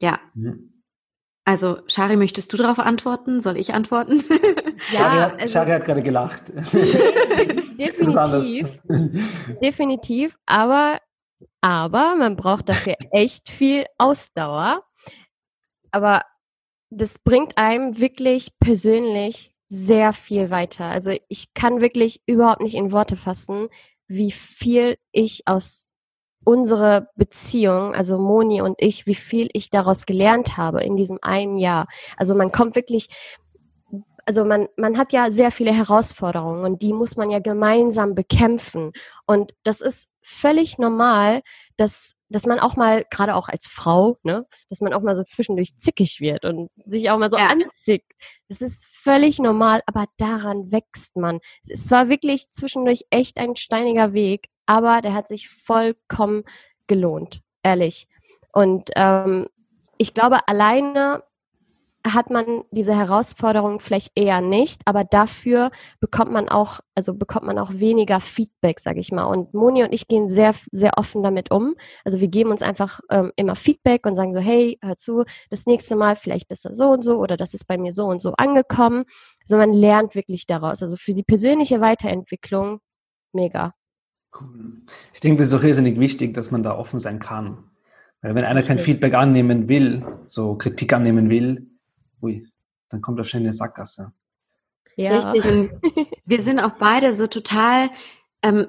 Ja. 0.00 0.20
Mhm. 0.34 0.71
Also, 1.44 1.80
Shari, 1.88 2.16
möchtest 2.16 2.52
du 2.52 2.56
darauf 2.56 2.78
antworten? 2.78 3.40
Soll 3.40 3.56
ich 3.56 3.74
antworten? 3.74 4.22
Ja, 4.92 4.98
Shari 4.98 5.16
hat, 5.18 5.40
also, 5.40 5.52
Shari 5.52 5.70
hat 5.70 5.84
gerade 5.84 6.02
gelacht. 6.02 6.48
definitiv. 7.78 8.78
definitiv. 9.60 10.38
Aber, 10.46 10.98
aber 11.60 12.14
man 12.16 12.36
braucht 12.36 12.68
dafür 12.68 12.94
echt 13.10 13.48
viel 13.50 13.86
Ausdauer. 13.98 14.84
Aber 15.90 16.22
das 16.90 17.18
bringt 17.18 17.58
einem 17.58 17.98
wirklich 17.98 18.58
persönlich 18.60 19.52
sehr 19.68 20.12
viel 20.12 20.50
weiter. 20.50 20.84
Also 20.84 21.12
ich 21.28 21.54
kann 21.54 21.80
wirklich 21.80 22.20
überhaupt 22.26 22.60
nicht 22.60 22.74
in 22.74 22.92
Worte 22.92 23.16
fassen, 23.16 23.68
wie 24.06 24.30
viel 24.30 24.98
ich 25.12 25.42
aus 25.46 25.88
unsere 26.44 27.08
Beziehung, 27.16 27.94
also 27.94 28.18
Moni 28.18 28.60
und 28.60 28.76
ich, 28.78 29.06
wie 29.06 29.14
viel 29.14 29.48
ich 29.52 29.70
daraus 29.70 30.06
gelernt 30.06 30.56
habe 30.56 30.82
in 30.82 30.96
diesem 30.96 31.18
einen 31.22 31.58
Jahr. 31.58 31.86
Also 32.16 32.34
man 32.34 32.52
kommt 32.52 32.74
wirklich, 32.74 33.08
also 34.26 34.44
man, 34.44 34.68
man 34.76 34.98
hat 34.98 35.12
ja 35.12 35.30
sehr 35.30 35.50
viele 35.50 35.72
Herausforderungen 35.72 36.64
und 36.64 36.82
die 36.82 36.92
muss 36.92 37.16
man 37.16 37.30
ja 37.30 37.38
gemeinsam 37.38 38.14
bekämpfen. 38.14 38.92
Und 39.26 39.54
das 39.64 39.80
ist 39.80 40.08
völlig 40.22 40.78
normal, 40.78 41.42
dass, 41.76 42.14
dass 42.28 42.46
man 42.46 42.60
auch 42.60 42.76
mal, 42.76 43.04
gerade 43.10 43.34
auch 43.34 43.48
als 43.48 43.66
Frau, 43.66 44.18
ne, 44.22 44.46
dass 44.68 44.80
man 44.80 44.92
auch 44.92 45.02
mal 45.02 45.16
so 45.16 45.24
zwischendurch 45.24 45.76
zickig 45.76 46.20
wird 46.20 46.44
und 46.44 46.70
sich 46.86 47.10
auch 47.10 47.18
mal 47.18 47.30
so 47.30 47.38
ja. 47.38 47.48
anzickt. 47.48 48.12
Das 48.48 48.60
ist 48.60 48.86
völlig 48.86 49.38
normal, 49.38 49.80
aber 49.86 50.06
daran 50.16 50.70
wächst 50.70 51.16
man. 51.16 51.40
Es 51.68 51.90
war 51.90 52.08
wirklich 52.08 52.50
zwischendurch 52.50 53.04
echt 53.10 53.38
ein 53.38 53.56
steiniger 53.56 54.12
Weg, 54.12 54.48
aber 54.66 55.00
der 55.00 55.14
hat 55.14 55.28
sich 55.28 55.48
vollkommen 55.48 56.44
gelohnt, 56.86 57.42
ehrlich. 57.62 58.08
Und 58.52 58.90
ähm, 58.96 59.46
ich 59.98 60.14
glaube, 60.14 60.46
alleine 60.48 61.22
hat 62.04 62.30
man 62.30 62.64
diese 62.72 62.96
Herausforderung 62.96 63.78
vielleicht 63.78 64.10
eher 64.16 64.40
nicht, 64.40 64.82
aber 64.86 65.04
dafür 65.04 65.70
bekommt 66.00 66.32
man 66.32 66.48
auch, 66.48 66.80
also 66.96 67.14
bekommt 67.14 67.46
man 67.46 67.58
auch 67.58 67.70
weniger 67.74 68.20
Feedback, 68.20 68.80
sage 68.80 68.98
ich 68.98 69.12
mal. 69.12 69.24
Und 69.24 69.54
Moni 69.54 69.84
und 69.84 69.92
ich 69.92 70.08
gehen 70.08 70.28
sehr, 70.28 70.52
sehr 70.72 70.98
offen 70.98 71.22
damit 71.22 71.50
um. 71.52 71.76
Also 72.04 72.20
wir 72.20 72.28
geben 72.28 72.50
uns 72.50 72.62
einfach 72.62 73.00
ähm, 73.10 73.32
immer 73.36 73.54
Feedback 73.54 74.04
und 74.04 74.16
sagen 74.16 74.32
so, 74.32 74.40
hey, 74.40 74.78
hör 74.82 74.96
zu, 74.96 75.24
das 75.50 75.66
nächste 75.66 75.94
Mal 75.94 76.16
vielleicht 76.16 76.48
besser 76.48 76.74
so 76.74 76.90
und 76.90 77.02
so 77.02 77.18
oder 77.18 77.36
das 77.36 77.54
ist 77.54 77.66
bei 77.66 77.78
mir 77.78 77.92
so 77.92 78.06
und 78.06 78.20
so 78.20 78.32
angekommen. 78.36 79.04
Also 79.42 79.56
man 79.56 79.72
lernt 79.72 80.14
wirklich 80.14 80.46
daraus. 80.46 80.82
Also 80.82 80.96
für 80.96 81.14
die 81.14 81.22
persönliche 81.22 81.80
Weiterentwicklung 81.80 82.80
mega. 83.32 83.74
Cool. 84.38 84.82
Ich 85.12 85.20
denke, 85.20 85.38
das 85.38 85.48
ist 85.48 85.54
auch 85.54 85.62
irrsinnig 85.62 85.98
wichtig, 85.98 86.34
dass 86.34 86.50
man 86.50 86.62
da 86.62 86.76
offen 86.76 86.98
sein 86.98 87.18
kann. 87.18 87.64
Weil 88.22 88.34
wenn 88.34 88.44
einer 88.44 88.62
kein 88.62 88.78
Feedback 88.78 89.14
annehmen 89.14 89.68
will, 89.68 90.06
so 90.26 90.54
Kritik 90.56 90.92
annehmen 90.92 91.28
will, 91.28 91.66
ui, 92.22 92.46
dann 92.88 93.02
kommt 93.02 93.18
da 93.18 93.24
schnell 93.24 93.42
eine 93.42 93.52
Sackgasse. 93.52 94.12
Ja. 94.96 95.18
Richtig. 95.18 95.44
Und 95.44 95.70
wir 96.24 96.40
sind 96.40 96.60
auch 96.60 96.72
beide 96.78 97.12
so 97.12 97.26
total, 97.26 97.90
ähm, 98.42 98.68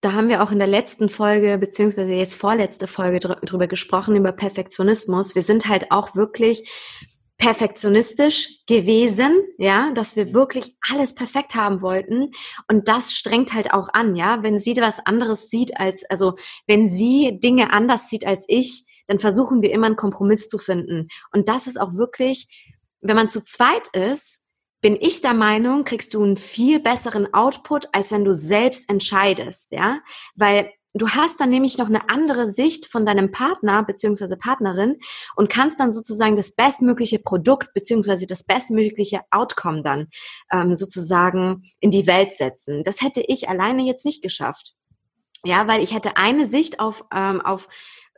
da 0.00 0.12
haben 0.12 0.28
wir 0.28 0.42
auch 0.42 0.50
in 0.50 0.58
der 0.58 0.68
letzten 0.68 1.08
Folge, 1.08 1.58
beziehungsweise 1.58 2.12
jetzt 2.12 2.34
vorletzte 2.34 2.86
Folge 2.86 3.20
drüber 3.20 3.66
gesprochen, 3.66 4.16
über 4.16 4.32
Perfektionismus. 4.32 5.34
Wir 5.34 5.42
sind 5.42 5.66
halt 5.68 5.90
auch 5.90 6.14
wirklich 6.14 6.68
perfektionistisch 7.40 8.60
gewesen, 8.66 9.42
ja, 9.56 9.90
dass 9.94 10.14
wir 10.14 10.34
wirklich 10.34 10.76
alles 10.88 11.14
perfekt 11.14 11.54
haben 11.54 11.80
wollten. 11.80 12.32
Und 12.68 12.86
das 12.86 13.14
strengt 13.14 13.54
halt 13.54 13.72
auch 13.72 13.88
an, 13.94 14.14
ja. 14.14 14.42
Wenn 14.42 14.58
sie 14.58 14.76
was 14.76 15.04
anderes 15.04 15.48
sieht 15.48 15.80
als, 15.80 16.04
also 16.10 16.34
wenn 16.66 16.86
sie 16.86 17.40
Dinge 17.40 17.72
anders 17.72 18.10
sieht 18.10 18.26
als 18.26 18.44
ich, 18.46 18.84
dann 19.08 19.18
versuchen 19.18 19.62
wir 19.62 19.72
immer 19.72 19.86
einen 19.86 19.96
Kompromiss 19.96 20.48
zu 20.48 20.58
finden. 20.58 21.08
Und 21.32 21.48
das 21.48 21.66
ist 21.66 21.80
auch 21.80 21.94
wirklich, 21.94 22.46
wenn 23.00 23.16
man 23.16 23.30
zu 23.30 23.42
zweit 23.42 23.88
ist, 23.88 24.42
bin 24.82 24.96
ich 25.00 25.22
der 25.22 25.34
Meinung, 25.34 25.84
kriegst 25.84 26.12
du 26.14 26.22
einen 26.22 26.36
viel 26.36 26.78
besseren 26.78 27.32
Output, 27.32 27.88
als 27.92 28.12
wenn 28.12 28.24
du 28.24 28.34
selbst 28.34 28.88
entscheidest, 28.90 29.72
ja. 29.72 30.00
Weil 30.36 30.70
Du 30.92 31.08
hast 31.08 31.40
dann 31.40 31.50
nämlich 31.50 31.78
noch 31.78 31.86
eine 31.86 32.08
andere 32.08 32.50
Sicht 32.50 32.86
von 32.86 33.06
deinem 33.06 33.30
Partner 33.30 33.84
beziehungsweise 33.84 34.36
Partnerin 34.36 34.96
und 35.36 35.48
kannst 35.48 35.78
dann 35.78 35.92
sozusagen 35.92 36.36
das 36.36 36.56
bestmögliche 36.56 37.20
Produkt 37.20 37.72
beziehungsweise 37.74 38.26
das 38.26 38.44
bestmögliche 38.44 39.20
Outcome 39.30 39.82
dann 39.82 40.08
ähm, 40.50 40.74
sozusagen 40.74 41.62
in 41.78 41.92
die 41.92 42.08
Welt 42.08 42.36
setzen. 42.36 42.82
Das 42.82 43.02
hätte 43.02 43.20
ich 43.20 43.48
alleine 43.48 43.82
jetzt 43.84 44.04
nicht 44.04 44.20
geschafft. 44.22 44.74
Ja, 45.44 45.66
weil 45.66 45.82
ich 45.82 45.94
hätte 45.94 46.16
eine 46.16 46.44
Sicht 46.44 46.80
auf, 46.80 47.04
ähm, 47.14 47.40
auf 47.40 47.68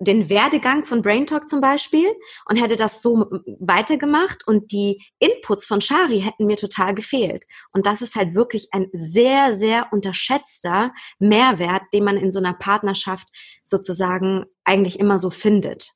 den 0.04 0.28
Werdegang 0.28 0.84
von 0.84 1.02
Brain 1.02 1.26
Talk 1.26 1.48
zum 1.48 1.60
Beispiel 1.60 2.06
und 2.46 2.56
hätte 2.56 2.76
das 2.76 3.02
so 3.02 3.26
weitergemacht 3.60 4.46
und 4.46 4.72
die 4.72 5.02
Inputs 5.18 5.66
von 5.66 5.80
Shari 5.80 6.20
hätten 6.20 6.46
mir 6.46 6.56
total 6.56 6.94
gefehlt. 6.94 7.44
Und 7.72 7.86
das 7.86 8.02
ist 8.02 8.16
halt 8.16 8.34
wirklich 8.34 8.68
ein 8.72 8.88
sehr, 8.92 9.54
sehr 9.54 9.92
unterschätzter 9.92 10.92
Mehrwert, 11.18 11.82
den 11.92 12.04
man 12.04 12.16
in 12.16 12.30
so 12.30 12.38
einer 12.38 12.54
Partnerschaft 12.54 13.28
sozusagen 13.64 14.44
eigentlich 14.64 14.98
immer 14.98 15.18
so 15.18 15.30
findet. 15.30 15.92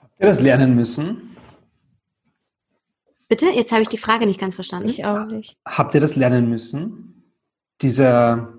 Habt 0.00 0.20
ihr 0.20 0.26
das 0.26 0.40
lernen 0.40 0.74
müssen? 0.74 1.36
Bitte? 3.28 3.46
Jetzt 3.46 3.72
habe 3.72 3.82
ich 3.82 3.88
die 3.88 3.98
Frage 3.98 4.26
nicht 4.26 4.38
ganz 4.38 4.54
verstanden. 4.54 4.88
Ich 4.88 5.04
auch 5.04 5.26
nicht. 5.26 5.56
Habt 5.66 5.94
ihr 5.94 6.00
das 6.00 6.14
lernen 6.14 6.48
müssen? 6.48 7.32
Dieser 7.82 8.53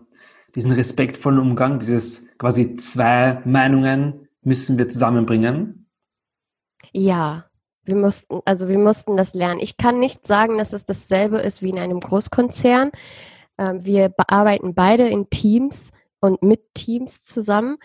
diesen 0.56 0.72
respektvollen 0.72 1.40
Umgang, 1.40 1.80
dieses 1.80 2.38
quasi 2.38 2.76
zwei 2.76 3.42
Meinungen 3.46 4.28
müssen 4.42 4.78
wir 4.78 4.88
zusammenbringen? 4.88 5.90
Ja, 6.94 7.46
wir 7.84 7.96
mussten, 7.96 8.40
also 8.46 8.68
wir 8.68 8.80
mussten 8.80 9.18
das 9.18 9.34
lernen. 9.34 9.60
Ich 9.60 9.78
kann 9.78 10.00
nicht 10.00 10.26
sagen, 10.26 10.58
dass 10.58 10.74
es 10.74 10.86
dasselbe 10.86 11.38
ist 11.38 11.62
wie 11.62 11.70
in 11.70 11.80
einem 11.80 12.00
Großkonzern. 12.00 12.92
Ähm, 13.58 13.86
wir 13.86 14.14
arbeiten 14.28 14.74
beide 14.74 15.08
in 15.08 15.30
Teams 15.30 15.92
und 16.20 16.42
mit 16.42 16.74
Teams 16.74 17.24
zusammen. 17.24 17.78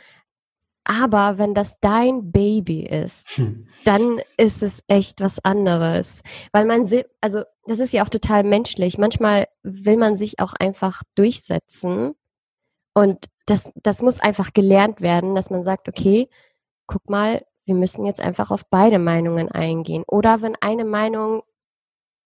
Aber 0.85 1.38
wenn 1.38 1.54
das 1.54 1.78
dein 1.80 2.33
Baby 2.33 2.87
ist, 2.87 3.28
hm. 3.37 3.68
dann 3.85 4.20
ist 4.37 4.62
es 4.62 4.83
echt 4.87 5.20
was 5.20 5.38
anderes. 5.44 6.22
Weil 6.52 6.64
man, 6.64 6.88
also 7.20 7.42
das 7.66 7.78
ist 7.78 7.92
ja 7.92 8.02
auch 8.02 8.09
total 8.09 8.44
menschlich. 8.44 8.96
Manchmal 8.96 9.46
will 9.62 9.98
man 9.98 10.16
sich 10.16 10.40
auch 10.40 10.54
einfach 10.54 11.02
durchsetzen 11.14 12.14
und 12.94 13.26
das, 13.46 13.70
das 13.83 14.03
muss 14.03 14.20
einfach 14.20 14.53
gelernt 14.53 15.00
werden, 15.00 15.35
dass 15.35 15.50
man 15.50 15.64
sagt, 15.64 15.88
okay, 15.88 16.29
guck 16.87 17.09
mal, 17.09 17.44
wir 17.64 17.74
müssen 17.74 18.05
jetzt 18.05 18.20
einfach 18.20 18.50
auf 18.50 18.62
beide 18.68 18.98
Meinungen 18.98 19.48
eingehen. 19.48 20.05
Oder 20.07 20.42
wenn 20.42 20.57
eine 20.61 20.85
Meinung 20.85 21.42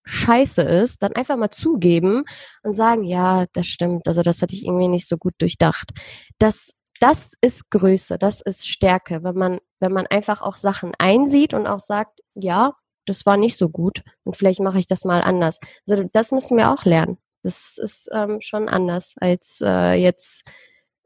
scheiße 0.05 0.62
ist, 0.62 1.03
dann 1.03 1.14
einfach 1.14 1.37
mal 1.37 1.50
zugeben 1.50 2.24
und 2.62 2.74
sagen, 2.74 3.05
ja, 3.05 3.46
das 3.53 3.66
stimmt, 3.66 4.07
also 4.07 4.22
das 4.22 4.42
hatte 4.42 4.55
ich 4.55 4.64
irgendwie 4.64 4.88
nicht 4.88 5.09
so 5.09 5.16
gut 5.16 5.35
durchdacht. 5.38 5.92
Das, 6.38 6.72
das 7.00 7.33
ist 7.40 7.70
Größe, 7.70 8.18
das 8.18 8.40
ist 8.40 8.68
Stärke, 8.68 9.24
wenn 9.24 9.35
man, 9.35 9.59
wenn 9.81 9.92
man 9.92 10.07
einfach 10.07 10.42
auch 10.42 10.57
Sachen 10.57 10.92
einsieht 10.98 11.55
und 11.55 11.66
auch 11.66 11.81
sagt, 11.81 12.20
ja, 12.35 12.74
das 13.07 13.27
war 13.27 13.37
nicht 13.37 13.59
so 13.59 13.68
gut 13.68 14.03
und 14.24 14.37
vielleicht 14.37 14.61
mache 14.61 14.79
ich 14.79 14.87
das 14.87 15.05
mal 15.05 15.22
anders. 15.22 15.59
Also 15.87 16.05
das 16.12 16.33
müssen 16.33 16.57
wir 16.57 16.70
auch 16.70 16.85
lernen. 16.85 17.18
Das 17.44 17.78
ist 17.78 18.09
ähm, 18.12 18.40
schon 18.40 18.68
anders 18.68 19.14
als 19.18 19.61
äh, 19.62 19.92
jetzt 19.94 20.42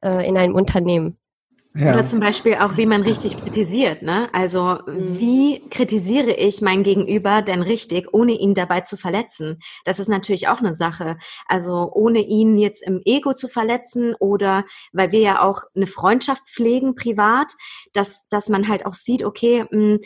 äh, 0.03 0.27
in 0.27 0.39
einem 0.39 0.55
Unternehmen. 0.55 1.19
Ja. 1.75 1.93
Oder 1.95 2.07
zum 2.07 2.19
Beispiel 2.19 2.55
auch, 2.55 2.77
wie 2.77 2.87
man 2.87 3.03
richtig 3.03 3.41
kritisiert. 3.41 4.03
Ne? 4.03 4.29
Also 4.33 4.79
mhm. 4.87 5.19
wie 5.19 5.69
kritisiere 5.69 6.33
ich 6.33 6.61
mein 6.61 6.83
Gegenüber 6.83 7.43
denn 7.43 7.63
richtig, 7.63 8.13
ohne 8.13 8.33
ihn 8.33 8.55
dabei 8.55 8.81
zu 8.81 8.97
verletzen? 8.97 9.61
Das 9.85 10.01
ist 10.01 10.09
natürlich 10.09 10.49
auch 10.49 10.59
eine 10.59 10.75
Sache. 10.75 11.19
Also 11.47 11.91
ohne 11.93 12.21
ihn 12.21 12.59
jetzt 12.59 12.83
im 12.83 13.01
Ego 13.05 13.33
zu 13.35 13.49
verletzen 13.49 14.15
oder 14.19 14.65
weil 14.93 15.13
wir 15.13 15.21
ja 15.21 15.43
auch 15.43 15.63
eine 15.77 15.87
Freundschaft 15.87 16.49
pflegen 16.49 16.95
privat, 16.95 17.53
dass, 17.93 18.27
dass 18.29 18.49
man 18.49 18.67
halt 18.67 18.87
auch 18.87 18.95
sieht, 18.95 19.25
okay, 19.25 19.65
mh, 19.71 19.71
hm, 19.71 20.01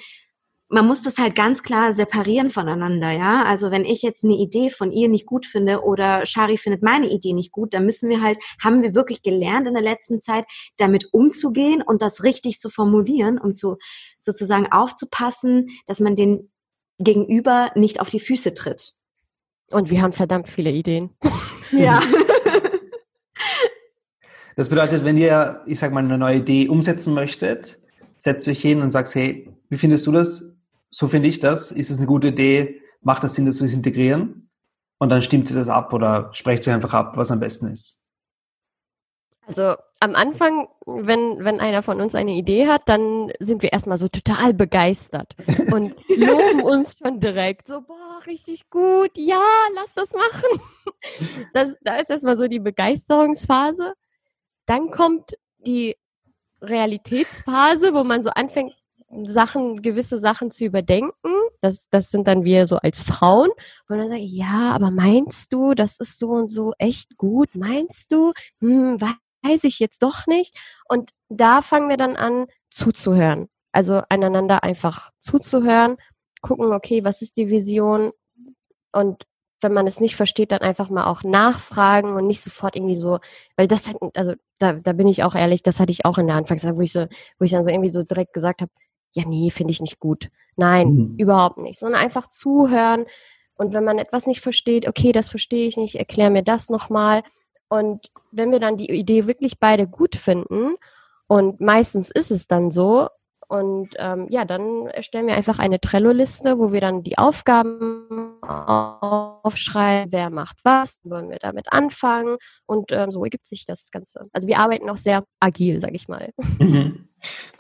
man 0.73 0.87
muss 0.87 1.03
das 1.03 1.19
halt 1.19 1.35
ganz 1.35 1.63
klar 1.63 1.93
separieren 1.93 2.49
voneinander, 2.49 3.11
ja. 3.11 3.45
Also 3.45 3.71
wenn 3.71 3.85
ich 3.85 4.01
jetzt 4.01 4.25
eine 4.25 4.37
Idee 4.37 4.71
von 4.71 4.91
ihr 4.91 5.09
nicht 5.09 5.27
gut 5.27 5.45
finde 5.45 5.83
oder 5.83 6.25
Shari 6.25 6.57
findet 6.57 6.83
meine 6.83 7.11
Idee 7.11 7.35
nicht 7.35 7.53
gut, 7.53 7.75
dann 7.75 7.85
müssen 7.85 8.09
wir 8.09 8.23
halt, 8.23 8.39
haben 8.59 8.83
wir 8.83 8.95
wirklich 8.95 9.23
gelernt 9.23 9.69
in 9.69 9.75
der 9.75 9.83
letzten 9.83 10.23
Zeit, 10.23 10.47
damit 10.79 11.13
umzugehen 11.13 11.83
und 11.83 12.01
das 12.01 12.25
richtig 12.25 12.59
zu 12.59 12.71
formulieren, 12.71 13.39
um 13.39 13.53
zu 13.53 13.77
sozusagen 14.23 14.73
aufzupassen, 14.73 15.69
dass 15.87 16.01
man 16.01 16.17
den 16.17 16.51
Gegenüber 16.99 17.71
nicht 17.75 18.01
auf 18.01 18.09
die 18.09 18.21
Füße 18.21 18.55
tritt. 18.55 18.95
Und 19.71 19.91
wir 19.91 20.01
haben 20.01 20.13
verdammt 20.13 20.49
viele 20.49 20.71
Ideen. 20.71 21.11
Ja. 21.71 22.03
Das 24.55 24.69
bedeutet, 24.69 25.03
wenn 25.03 25.17
ihr, 25.17 25.63
ich 25.65 25.79
sag 25.79 25.95
mal, 25.95 26.05
eine 26.05 26.19
neue 26.19 26.37
Idee 26.37 26.69
umsetzen 26.69 27.15
möchtet, 27.15 27.79
setzt 28.19 28.47
euch 28.47 28.61
hin 28.61 28.83
und 28.83 28.91
sagt, 28.91 29.15
hey, 29.15 29.49
wie 29.71 29.79
findest 29.79 30.07
du 30.07 30.13
das? 30.13 30.52
So 30.93 31.09
finde 31.09 31.29
ich 31.29 31.41
das. 31.41 31.73
Ist 31.73 31.91
es 31.91 31.99
eine 31.99 32.07
gute 32.07 32.29
Idee? 32.29 32.83
Macht 33.01 33.25
das 33.25 33.35
Sinn, 33.35 33.47
dass 33.47 33.61
wir 33.61 33.67
es 33.67 33.75
integrieren? 33.75 34.51
Und 34.99 35.09
dann 35.09 35.23
stimmt 35.23 35.49
sie 35.49 35.55
das 35.55 35.69
ab 35.69 35.93
oder 35.93 36.31
sprecht 36.33 36.63
sie 36.63 36.71
einfach 36.71 36.95
ab, 36.95 37.17
was 37.17 37.33
am 37.33 37.41
besten 37.41 37.67
ist. 37.67 38.03
Also 39.47 39.75
am 39.99 40.15
Anfang, 40.15 40.69
wenn, 40.87 41.45
wenn 41.45 41.59
einer 41.59 41.83
von 41.83 42.01
uns 42.01 42.15
eine 42.15 42.33
Idee 42.33 42.69
hat, 42.69 42.83
dann 42.89 43.33
sind 43.41 43.63
wir 43.63 43.73
erstmal 43.73 43.99
so 43.99 44.07
total 44.07 44.55
begeistert 44.55 45.35
und 45.73 45.97
loben 46.09 46.63
uns 46.63 46.97
schon 46.97 47.19
direkt. 47.19 47.67
So, 47.67 47.81
boah, 47.81 48.21
richtig 48.27 48.71
gut, 48.71 49.11
ja, 49.17 49.43
lass 49.75 49.95
das 49.95 50.13
machen. 50.13 50.61
Das, 51.53 51.79
da 51.83 51.97
ist 51.97 52.11
erstmal 52.11 52.37
so 52.37 52.47
die 52.47 52.61
Begeisterungsphase. 52.61 53.95
Dann 54.67 54.93
kommt 54.93 55.37
die 55.59 55.97
Realitätsphase, 56.61 57.93
wo 57.93 58.05
man 58.05 58.23
so 58.23 58.31
anfängt, 58.31 58.73
Sachen, 59.25 59.83
gewisse 59.83 60.19
Sachen 60.19 60.51
zu 60.51 60.65
überdenken. 60.65 61.31
Das, 61.61 61.89
das 61.91 62.11
sind 62.11 62.27
dann 62.27 62.45
wir 62.45 62.67
so 62.67 62.77
als 62.79 63.03
Frauen. 63.03 63.51
Und 63.89 63.99
dann 63.99 64.09
sage 64.09 64.23
ich, 64.23 64.33
ja, 64.33 64.73
aber 64.73 64.91
meinst 64.91 65.53
du, 65.53 65.75
das 65.75 65.99
ist 65.99 66.19
so 66.19 66.31
und 66.31 66.49
so 66.49 66.73
echt 66.79 67.17
gut? 67.17 67.51
Meinst 67.55 68.13
du? 68.13 68.33
Hm, 68.61 69.01
weiß 69.01 69.65
ich 69.65 69.79
jetzt 69.79 70.03
doch 70.03 70.27
nicht. 70.27 70.57
Und 70.89 71.11
da 71.29 71.63
fangen 71.63 71.89
wir 71.89 71.97
dann 71.97 72.17
an, 72.17 72.47
zuzuhören. 72.71 73.49
Also 73.73 74.03
einander 74.09 74.63
einfach 74.63 75.11
zuzuhören, 75.21 75.97
gucken, 76.43 76.73
okay, 76.73 77.05
was 77.05 77.23
ist 77.23 77.37
die 77.37 77.49
Vision? 77.49 78.13
Und 78.93 79.25
wenn 79.63 79.73
man 79.73 79.87
es 79.87 80.01
nicht 80.01 80.17
versteht, 80.17 80.53
dann 80.53 80.61
einfach 80.61 80.91
mal 80.91 81.07
auch 81.07 81.23
nachfragen 81.23 82.15
und 82.15 82.27
nicht 82.27 82.43
sofort 82.43 82.77
irgendwie 82.77 82.97
so, 82.97 83.21
weil 83.57 83.69
das 83.69 83.87
hat, 83.89 83.97
also 84.15 84.35
da, 84.59 84.73
da 84.75 84.93
bin 84.93 85.07
ich 85.07 85.23
auch 85.23 85.35
ehrlich, 85.35 85.63
das 85.63 85.81
hatte 85.81 85.93
ich 85.93 86.05
auch 86.05 86.19
in 86.19 86.27
der 86.27 86.37
Anfangszeit, 86.37 86.77
wo 86.77 86.81
ich 86.81 86.93
so, 86.93 87.07
wo 87.39 87.45
ich 87.45 87.53
dann 87.53 87.65
so 87.65 87.71
irgendwie 87.71 87.93
so 87.93 88.03
direkt 88.03 88.33
gesagt 88.33 88.61
habe, 88.61 88.73
ja, 89.15 89.25
nee, 89.27 89.51
finde 89.51 89.73
ich 89.73 89.81
nicht 89.81 89.99
gut. 89.99 90.29
Nein, 90.57 90.89
mhm. 90.89 91.15
überhaupt 91.19 91.59
nicht. 91.59 91.79
Sondern 91.79 92.01
einfach 92.01 92.29
zuhören. 92.29 93.07
Und 93.55 93.73
wenn 93.75 93.85
man 93.85 93.99
etwas 93.99 94.27
nicht 94.27 94.41
versteht, 94.41 94.89
okay, 94.89 95.13
das 95.13 95.29
verstehe 95.29 95.67
ich 95.67 95.77
nicht, 95.77 95.97
erklär 95.97 96.31
mir 96.31 96.43
das 96.43 96.71
nochmal. 96.71 97.23
Und 97.69 98.11
wenn 98.31 98.51
wir 98.51 98.61
dann 98.61 98.77
die 98.77 98.91
Idee 98.91 99.27
wirklich 99.27 99.59
beide 99.59 99.87
gut 99.87 100.17
finden, 100.17 100.77
und 101.27 101.61
meistens 101.61 102.11
ist 102.11 102.31
es 102.31 102.47
dann 102.47 102.71
so, 102.71 103.09
und 103.49 103.91
ähm, 103.99 104.29
ja, 104.31 104.47
dann 104.47 104.87
erstellen 104.87 105.27
wir 105.27 105.35
einfach 105.35 105.59
eine 105.59 105.79
Trello-Liste, 105.79 106.59
wo 106.59 106.73
wir 106.73 106.81
dann 106.81 107.03
die 107.03 107.19
Aufgaben 107.19 108.39
aufschreiben, 108.43 110.11
wer 110.11 110.31
macht 110.31 110.59
was, 110.65 111.01
wollen 111.05 111.29
wir 111.29 111.39
damit 111.39 111.71
anfangen 111.71 112.39
und 112.65 112.93
ähm, 112.93 113.11
so 113.11 113.23
ergibt 113.23 113.45
sich 113.47 113.67
das 113.67 113.91
Ganze. 113.91 114.27
Also 114.33 114.49
wir 114.49 114.59
arbeiten 114.59 114.89
auch 114.89 114.97
sehr 114.97 115.25
agil, 115.39 115.81
sag 115.81 115.95
ich 115.95 116.09
mal. 116.09 116.31
Mhm. 116.59 117.09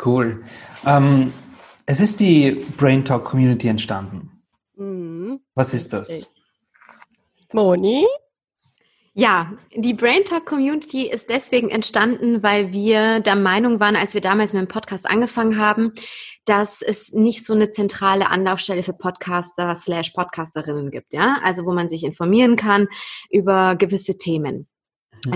Cool. 0.04 0.42
Ähm, 0.86 1.32
es 1.86 2.00
ist 2.00 2.20
die 2.20 2.66
Brain 2.76 3.04
Talk 3.04 3.24
Community 3.24 3.68
entstanden. 3.68 4.42
Mhm. 4.76 5.40
Was 5.54 5.74
ist 5.74 5.92
das? 5.92 6.34
Moni? 7.52 8.06
Ja, 9.14 9.52
die 9.76 9.92
Brain 9.92 10.24
Talk 10.24 10.46
Community 10.46 11.06
ist 11.06 11.28
deswegen 11.28 11.68
entstanden, 11.68 12.42
weil 12.42 12.72
wir 12.72 13.20
der 13.20 13.36
Meinung 13.36 13.78
waren, 13.78 13.94
als 13.94 14.14
wir 14.14 14.22
damals 14.22 14.54
mit 14.54 14.62
dem 14.62 14.68
Podcast 14.68 15.08
angefangen 15.08 15.58
haben, 15.58 15.92
dass 16.46 16.80
es 16.80 17.12
nicht 17.12 17.44
so 17.44 17.52
eine 17.52 17.68
zentrale 17.68 18.30
Anlaufstelle 18.30 18.82
für 18.82 18.94
Podcaster 18.94 19.76
slash 19.76 20.10
Podcasterinnen 20.10 20.90
gibt, 20.90 21.12
ja. 21.12 21.40
Also 21.44 21.66
wo 21.66 21.72
man 21.72 21.90
sich 21.90 22.04
informieren 22.04 22.56
kann 22.56 22.88
über 23.28 23.76
gewisse 23.76 24.16
Themen. 24.16 24.66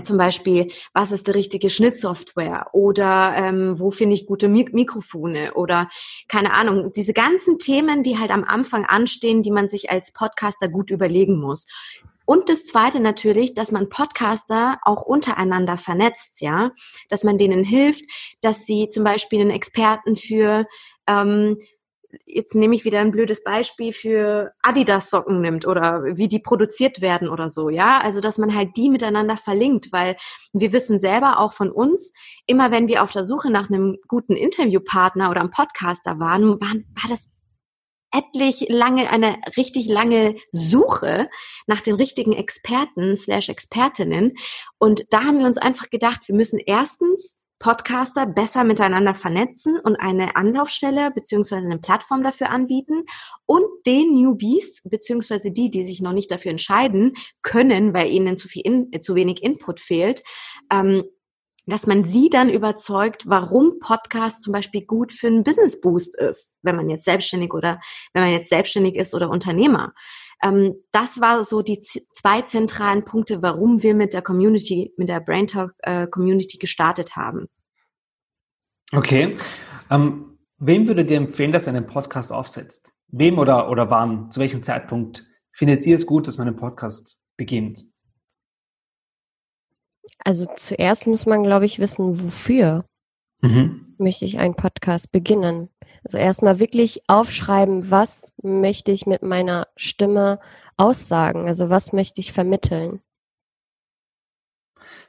Zum 0.02 0.18
Beispiel, 0.18 0.68
was 0.94 1.12
ist 1.12 1.28
die 1.28 1.32
richtige 1.32 1.70
Schnittsoftware 1.70 2.70
oder 2.72 3.34
ähm, 3.36 3.78
wo 3.78 3.92
finde 3.92 4.14
ich 4.14 4.26
gute 4.26 4.48
Mik 4.48 4.74
Mikrofone 4.74 5.54
oder 5.54 5.88
keine 6.26 6.52
Ahnung, 6.54 6.92
diese 6.92 7.12
ganzen 7.12 7.60
Themen, 7.60 8.02
die 8.02 8.18
halt 8.18 8.32
am 8.32 8.42
Anfang 8.42 8.84
anstehen, 8.84 9.42
die 9.42 9.52
man 9.52 9.68
sich 9.68 9.90
als 9.90 10.12
Podcaster 10.12 10.68
gut 10.68 10.90
überlegen 10.90 11.38
muss. 11.38 11.66
Und 12.24 12.48
das 12.48 12.66
zweite 12.66 12.98
natürlich, 12.98 13.54
dass 13.54 13.70
man 13.70 13.88
Podcaster 13.88 14.78
auch 14.82 15.02
untereinander 15.02 15.76
vernetzt, 15.76 16.40
ja, 16.40 16.72
dass 17.08 17.22
man 17.22 17.38
denen 17.38 17.62
hilft, 17.62 18.04
dass 18.40 18.66
sie 18.66 18.88
zum 18.88 19.04
Beispiel 19.04 19.40
einen 19.40 19.50
Experten 19.50 20.16
für 20.16 20.66
ähm, 21.06 21.58
jetzt 22.24 22.54
nehme 22.54 22.74
ich 22.74 22.84
wieder 22.84 23.00
ein 23.00 23.10
blödes 23.10 23.44
Beispiel 23.44 23.92
für 23.92 24.52
Adidas 24.62 25.10
Socken 25.10 25.40
nimmt 25.40 25.66
oder 25.66 26.04
wie 26.04 26.28
die 26.28 26.38
produziert 26.38 27.00
werden 27.00 27.28
oder 27.28 27.50
so, 27.50 27.68
ja? 27.68 28.00
Also, 28.00 28.20
dass 28.20 28.38
man 28.38 28.54
halt 28.54 28.76
die 28.76 28.90
miteinander 28.90 29.36
verlinkt, 29.36 29.92
weil 29.92 30.16
wir 30.52 30.72
wissen 30.72 30.98
selber 30.98 31.38
auch 31.38 31.52
von 31.52 31.70
uns, 31.70 32.12
immer 32.46 32.70
wenn 32.70 32.88
wir 32.88 33.02
auf 33.02 33.10
der 33.10 33.24
Suche 33.24 33.50
nach 33.50 33.68
einem 33.68 33.96
guten 34.08 34.34
Interviewpartner 34.34 35.30
oder 35.30 35.40
einem 35.40 35.50
Podcaster 35.50 36.18
waren, 36.18 36.60
waren 36.60 36.86
war 36.94 37.10
das 37.10 37.30
etlich 38.12 38.66
lange, 38.68 39.10
eine 39.10 39.36
richtig 39.56 39.88
lange 39.88 40.36
Suche 40.52 41.28
nach 41.66 41.80
den 41.80 41.96
richtigen 41.96 42.32
Experten 42.32 43.16
slash 43.16 43.48
Expertinnen. 43.48 44.34
Und 44.78 45.02
da 45.10 45.24
haben 45.24 45.38
wir 45.38 45.46
uns 45.46 45.58
einfach 45.58 45.90
gedacht, 45.90 46.26
wir 46.26 46.34
müssen 46.34 46.58
erstens 46.58 47.42
Podcaster 47.58 48.26
besser 48.26 48.64
miteinander 48.64 49.14
vernetzen 49.14 49.78
und 49.80 49.96
eine 49.96 50.36
Anlaufstelle 50.36 51.10
beziehungsweise 51.10 51.66
eine 51.66 51.78
Plattform 51.78 52.22
dafür 52.22 52.50
anbieten 52.50 53.04
und 53.46 53.64
den 53.86 54.14
Newbies 54.14 54.82
beziehungsweise 54.88 55.50
die, 55.50 55.70
die 55.70 55.84
sich 55.84 56.02
noch 56.02 56.12
nicht 56.12 56.30
dafür 56.30 56.50
entscheiden 56.50 57.14
können, 57.42 57.94
weil 57.94 58.08
ihnen 58.08 58.36
zu 58.36 58.48
viel 58.48 58.62
in, 58.62 59.00
zu 59.00 59.14
wenig 59.14 59.42
Input 59.42 59.80
fehlt, 59.80 60.22
ähm, 60.70 61.04
dass 61.66 61.86
man 61.86 62.04
sie 62.04 62.30
dann 62.30 62.48
überzeugt, 62.48 63.24
warum 63.26 63.80
Podcast 63.80 64.42
zum 64.42 64.52
Beispiel 64.52 64.82
gut 64.82 65.12
für 65.12 65.26
einen 65.26 65.42
Business 65.42 65.80
Boost 65.80 66.16
ist, 66.16 66.56
wenn 66.62 66.76
man 66.76 66.88
jetzt 66.88 67.04
selbstständig 67.04 67.52
oder 67.52 67.80
wenn 68.12 68.22
man 68.22 68.32
jetzt 68.32 68.50
selbstständig 68.50 68.94
ist 68.94 69.14
oder 69.14 69.30
Unternehmer. 69.30 69.92
Ähm, 70.42 70.74
das 70.92 71.20
war 71.20 71.42
so 71.44 71.62
die 71.62 71.80
zwei 71.80 72.42
zentralen 72.42 73.04
Punkte, 73.04 73.42
warum 73.42 73.82
wir 73.82 73.94
mit 73.94 74.12
der 74.12 74.22
Community, 74.22 74.92
mit 74.96 75.08
der 75.08 75.20
Brain 75.20 75.46
Talk 75.46 75.72
äh, 75.78 76.06
Community 76.06 76.58
gestartet 76.58 77.16
haben. 77.16 77.46
Okay. 78.92 79.36
Ähm, 79.90 80.38
wem 80.58 80.86
würdet 80.86 81.10
ihr 81.10 81.16
empfehlen, 81.16 81.52
dass 81.52 81.66
ihr 81.66 81.74
einen 81.74 81.86
Podcast 81.86 82.32
aufsetzt? 82.32 82.92
Wem 83.08 83.38
oder, 83.38 83.70
oder 83.70 83.90
wann? 83.90 84.30
Zu 84.30 84.40
welchem 84.40 84.62
Zeitpunkt 84.62 85.26
findet 85.52 85.86
ihr 85.86 85.94
es 85.94 86.06
gut, 86.06 86.26
dass 86.26 86.38
man 86.38 86.48
einen 86.48 86.56
Podcast 86.56 87.18
beginnt? 87.36 87.86
Also 90.24 90.46
zuerst 90.56 91.06
muss 91.06 91.26
man, 91.26 91.42
glaube 91.42 91.64
ich, 91.64 91.78
wissen, 91.78 92.22
wofür 92.22 92.84
mhm. 93.40 93.94
möchte 93.98 94.24
ich 94.24 94.38
einen 94.38 94.54
Podcast 94.54 95.12
beginnen. 95.12 95.68
Also 96.06 96.18
erstmal 96.18 96.60
wirklich 96.60 97.02
aufschreiben, 97.08 97.90
was 97.90 98.32
möchte 98.40 98.92
ich 98.92 99.06
mit 99.06 99.24
meiner 99.24 99.66
Stimme 99.74 100.38
aussagen? 100.76 101.48
Also 101.48 101.68
was 101.68 101.92
möchte 101.92 102.20
ich 102.20 102.32
vermitteln? 102.32 103.00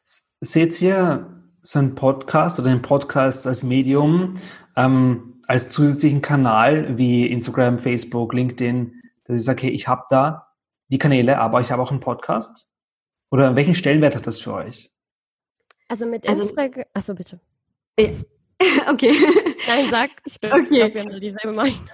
Seht 0.03 0.81
ihr 0.81 1.43
so 1.61 1.77
einen 1.77 1.93
Podcast 1.93 2.59
oder 2.59 2.71
den 2.71 2.81
Podcast 2.81 3.45
als 3.45 3.61
Medium, 3.61 4.39
ähm, 4.75 5.39
als 5.45 5.69
zusätzlichen 5.69 6.23
Kanal 6.23 6.97
wie 6.97 7.27
Instagram, 7.27 7.77
Facebook, 7.77 8.33
LinkedIn, 8.33 8.99
dass 9.25 9.37
ich 9.37 9.45
sage, 9.45 9.67
okay, 9.67 9.69
ich 9.69 9.87
habe 9.87 10.05
da 10.09 10.47
die 10.87 10.97
Kanäle, 10.97 11.37
aber 11.37 11.61
ich 11.61 11.69
habe 11.71 11.83
auch 11.83 11.91
einen 11.91 11.99
Podcast? 11.99 12.67
Oder 13.29 13.55
welchen 13.55 13.75
Stellenwert 13.75 14.15
hat 14.15 14.25
das 14.25 14.39
für 14.39 14.55
euch? 14.55 14.91
Also 15.89 16.07
mit 16.07 16.25
Instagram, 16.25 16.85
also, 16.95 17.13
achso 17.13 17.13
bitte. 17.13 17.39
Okay. 18.89 19.13
Nein, 19.67 19.89
sag. 19.89 20.09
Ich 20.25 20.39
glaube, 20.39 20.61
okay. 20.61 20.93
wir 20.93 21.01
haben 21.01 21.19
dieselbe 21.19 21.53
Meinung. 21.53 21.79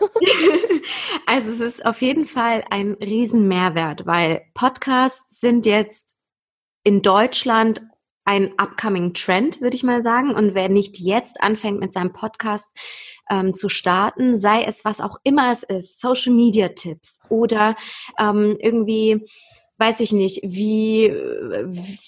Also 1.26 1.52
es 1.52 1.62
ist 1.62 1.86
auf 1.86 2.02
jeden 2.02 2.26
Fall 2.26 2.66
ein 2.70 2.94
Riesenmehrwert, 2.94 4.06
weil 4.06 4.42
Podcasts 4.54 5.40
sind 5.40 5.66
jetzt 5.66 6.16
in 6.84 7.02
Deutschland 7.02 7.82
ein 8.26 8.54
upcoming 8.58 9.14
Trend, 9.14 9.62
würde 9.62 9.76
ich 9.76 9.84
mal 9.84 10.02
sagen. 10.02 10.34
Und 10.34 10.54
wer 10.54 10.70
nicht 10.70 11.00
jetzt 11.00 11.42
anfängt 11.42 11.80
mit 11.80 11.94
seinem 11.94 12.14
Podcast 12.14 12.78
ähm, 13.30 13.56
zu 13.56 13.70
starten, 13.70 14.38
sei 14.38 14.64
es 14.64 14.86
was 14.86 15.02
auch 15.02 15.18
immer 15.24 15.52
es 15.52 15.64
ist, 15.64 16.00
Social 16.00 16.34
Media 16.34 16.70
Tipps 16.70 17.22
oder 17.30 17.76
ähm, 18.20 18.58
irgendwie, 18.60 19.26
weiß 19.78 20.02
ich 20.02 20.12
nicht, 20.12 20.42
wie, 20.44 21.10
wie 21.10 22.00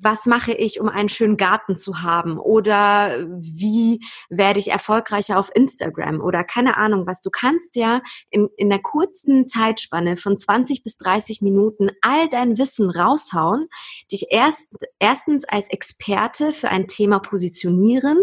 was 0.00 0.26
mache 0.26 0.52
ich, 0.52 0.80
um 0.80 0.88
einen 0.88 1.08
schönen 1.08 1.36
Garten 1.36 1.76
zu 1.76 2.02
haben? 2.02 2.38
Oder 2.38 3.26
wie 3.38 4.00
werde 4.28 4.58
ich 4.58 4.70
erfolgreicher 4.70 5.38
auf 5.38 5.50
Instagram? 5.54 6.20
Oder 6.20 6.44
keine 6.44 6.76
Ahnung 6.76 7.06
was. 7.06 7.22
Du 7.22 7.30
kannst 7.30 7.76
ja 7.76 8.02
in, 8.30 8.48
in 8.56 8.72
einer 8.72 8.82
kurzen 8.82 9.46
Zeitspanne 9.46 10.16
von 10.16 10.38
20 10.38 10.82
bis 10.82 10.96
30 10.98 11.42
Minuten 11.42 11.90
all 12.02 12.28
dein 12.28 12.58
Wissen 12.58 12.90
raushauen, 12.90 13.68
dich 14.10 14.26
erst, 14.30 14.66
erstens 14.98 15.44
als 15.44 15.70
Experte 15.70 16.52
für 16.52 16.68
ein 16.68 16.86
Thema 16.86 17.18
positionieren, 17.18 18.18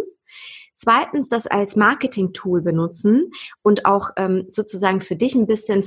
Zweitens, 0.76 1.30
das 1.30 1.48
als 1.48 1.76
Marketing-Tool 1.76 2.62
benutzen 2.62 3.32
und 3.62 3.86
auch 3.86 4.10
ähm, 4.18 4.48
sozusagen 4.50 5.02
für 5.02 5.16
dich 5.16 5.36
ein 5.36 5.48
bisschen 5.48 5.86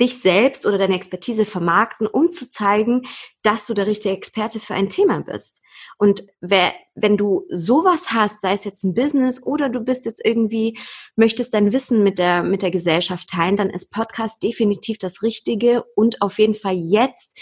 dich 0.00 0.20
selbst 0.20 0.66
oder 0.66 0.78
deine 0.78 0.94
Expertise 0.94 1.44
vermarkten, 1.44 2.06
um 2.06 2.30
zu 2.30 2.50
zeigen, 2.50 3.02
dass 3.42 3.66
du 3.66 3.74
der 3.74 3.86
richtige 3.86 4.14
Experte 4.14 4.60
für 4.60 4.74
ein 4.74 4.88
Thema 4.88 5.20
bist. 5.20 5.62
Und 5.98 6.22
wer, 6.40 6.74
wenn 6.94 7.16
du 7.16 7.46
sowas 7.48 8.12
hast, 8.12 8.40
sei 8.40 8.52
es 8.52 8.64
jetzt 8.64 8.84
ein 8.84 8.94
Business 8.94 9.42
oder 9.42 9.68
du 9.68 9.80
bist 9.80 10.04
jetzt 10.04 10.24
irgendwie, 10.24 10.78
möchtest 11.14 11.54
dein 11.54 11.72
Wissen 11.72 12.02
mit 12.02 12.18
der, 12.18 12.42
mit 12.42 12.62
der 12.62 12.70
Gesellschaft 12.70 13.28
teilen, 13.28 13.56
dann 13.56 13.70
ist 13.70 13.90
Podcast 13.90 14.42
definitiv 14.42 14.98
das 14.98 15.22
Richtige 15.22 15.84
und 15.94 16.20
auf 16.20 16.38
jeden 16.38 16.54
Fall 16.54 16.76
jetzt 16.76 17.38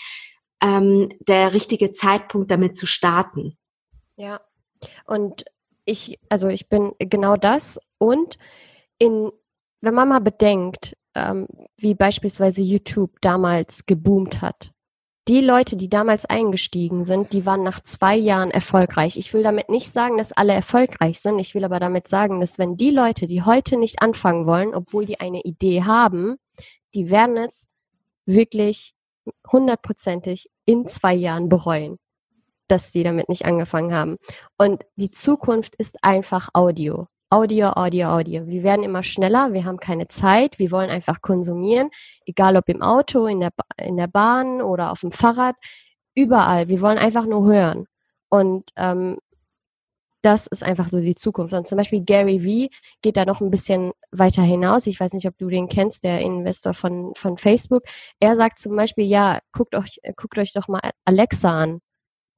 ähm, 0.63 1.11
der 1.21 1.53
richtige 1.55 1.93
Zeitpunkt, 1.93 2.51
damit 2.51 2.79
zu 2.79 2.87
starten. 2.87 3.59
Ja, 4.17 4.41
und 5.07 5.45
ich, 5.85 6.19
also 6.29 6.49
ich 6.49 6.69
bin 6.69 6.93
genau 6.99 7.37
das 7.37 7.79
und 7.99 8.39
in, 8.99 9.31
wenn 9.81 9.95
man 9.95 10.09
mal 10.09 10.21
bedenkt, 10.21 10.97
ähm, 11.15 11.47
wie 11.79 11.95
beispielsweise 11.95 12.63
YouTube 12.63 13.21
damals 13.21 13.87
geboomt 13.87 14.43
hat. 14.43 14.73
Die 15.27 15.41
Leute, 15.41 15.77
die 15.77 15.89
damals 15.89 16.27
eingestiegen 16.27 17.03
sind, 17.03 17.33
die 17.33 17.47
waren 17.47 17.63
nach 17.63 17.81
zwei 17.83 18.15
Jahren 18.15 18.51
erfolgreich. 18.51 19.17
Ich 19.17 19.33
will 19.33 19.43
damit 19.43 19.71
nicht 19.71 19.91
sagen, 19.91 20.19
dass 20.19 20.33
alle 20.33 20.53
erfolgreich 20.53 21.21
sind. 21.21 21.39
Ich 21.39 21.55
will 21.55 21.65
aber 21.65 21.81
damit 21.81 22.09
sagen, 22.09 22.41
dass 22.41 22.59
wenn 22.59 22.77
die 22.77 22.91
Leute, 22.91 23.27
die 23.27 23.43
heute 23.43 23.79
nicht 23.79 24.03
anfangen 24.03 24.47
wollen, 24.47 24.75
obwohl 24.75 25.07
die 25.07 25.21
eine 25.21 25.41
Idee 25.41 25.83
haben, 25.85 26.37
die 26.95 27.09
werden 27.09 27.39
es 27.39 27.69
wirklich 28.27 28.95
hundertprozentig 29.51 30.51
in 30.67 30.87
zwei 30.87 31.15
Jahren 31.15 31.49
bereuen, 31.49 31.97
dass 32.69 32.93
die 32.93 33.03
damit 33.03 33.31
nicht 33.31 33.47
angefangen 33.47 33.95
haben. 33.95 34.17
Und 34.59 34.85
die 34.97 35.11
Zukunft 35.11 35.75
ist 35.77 36.05
einfach 36.05 36.51
Audio. 36.53 37.07
Audio, 37.35 37.71
Audio, 37.71 38.11
Audio. 38.11 38.47
Wir 38.47 38.63
werden 38.63 38.85
immer 38.85 39.03
schneller, 39.03 39.53
wir 39.53 39.65
haben 39.65 39.79
keine 39.79 40.07
Zeit, 40.07 40.61
wir 40.61 40.71
wollen 40.71 40.89
einfach 40.89 41.21
konsumieren, 41.21 41.91
egal 42.27 42.57
ob 42.57 42.69
im 42.69 42.81
Auto, 42.81 43.27
in 43.27 43.41
der, 43.41 43.51
in 43.77 43.97
der 43.97 44.07
Bahn 44.07 44.63
oder 44.63 44.93
auf 44.93 45.01
dem 45.01 45.11
Fahrrad, 45.11 45.57
überall. 46.15 46.69
Wir 46.69 46.81
wollen 46.81 46.97
einfach 46.97 47.27
nur 47.27 47.45
hören. 47.53 47.87
Und 48.29 48.71
ähm, 48.77 49.19
das 50.23 50.47
ist 50.47 50.63
einfach 50.63 50.89
so 50.89 51.01
die 51.01 51.17
Zukunft. 51.17 51.55
Und 51.55 51.67
zum 51.67 51.77
Beispiel 51.77 52.05
Gary 52.05 52.45
Vee 52.45 52.71
geht 53.03 53.17
da 53.17 53.25
noch 53.25 53.41
ein 53.41 53.51
bisschen 53.51 53.91
weiter 54.13 54.43
hinaus. 54.43 54.87
Ich 54.87 55.01
weiß 55.01 55.13
nicht, 55.15 55.27
ob 55.27 55.37
du 55.37 55.49
den 55.49 55.69
kennst, 55.69 56.05
der 56.05 56.21
Investor 56.21 56.73
von, 56.73 57.17
von 57.17 57.37
Facebook. 57.37 57.83
Er 58.21 58.37
sagt 58.37 58.61
zum 58.61 58.77
Beispiel, 58.77 59.07
ja, 59.07 59.41
guckt 59.51 59.75
euch, 59.75 59.99
guckt 60.15 60.39
euch 60.39 60.53
doch 60.53 60.69
mal 60.69 60.81
Alexa 61.05 61.51
an. 61.51 61.81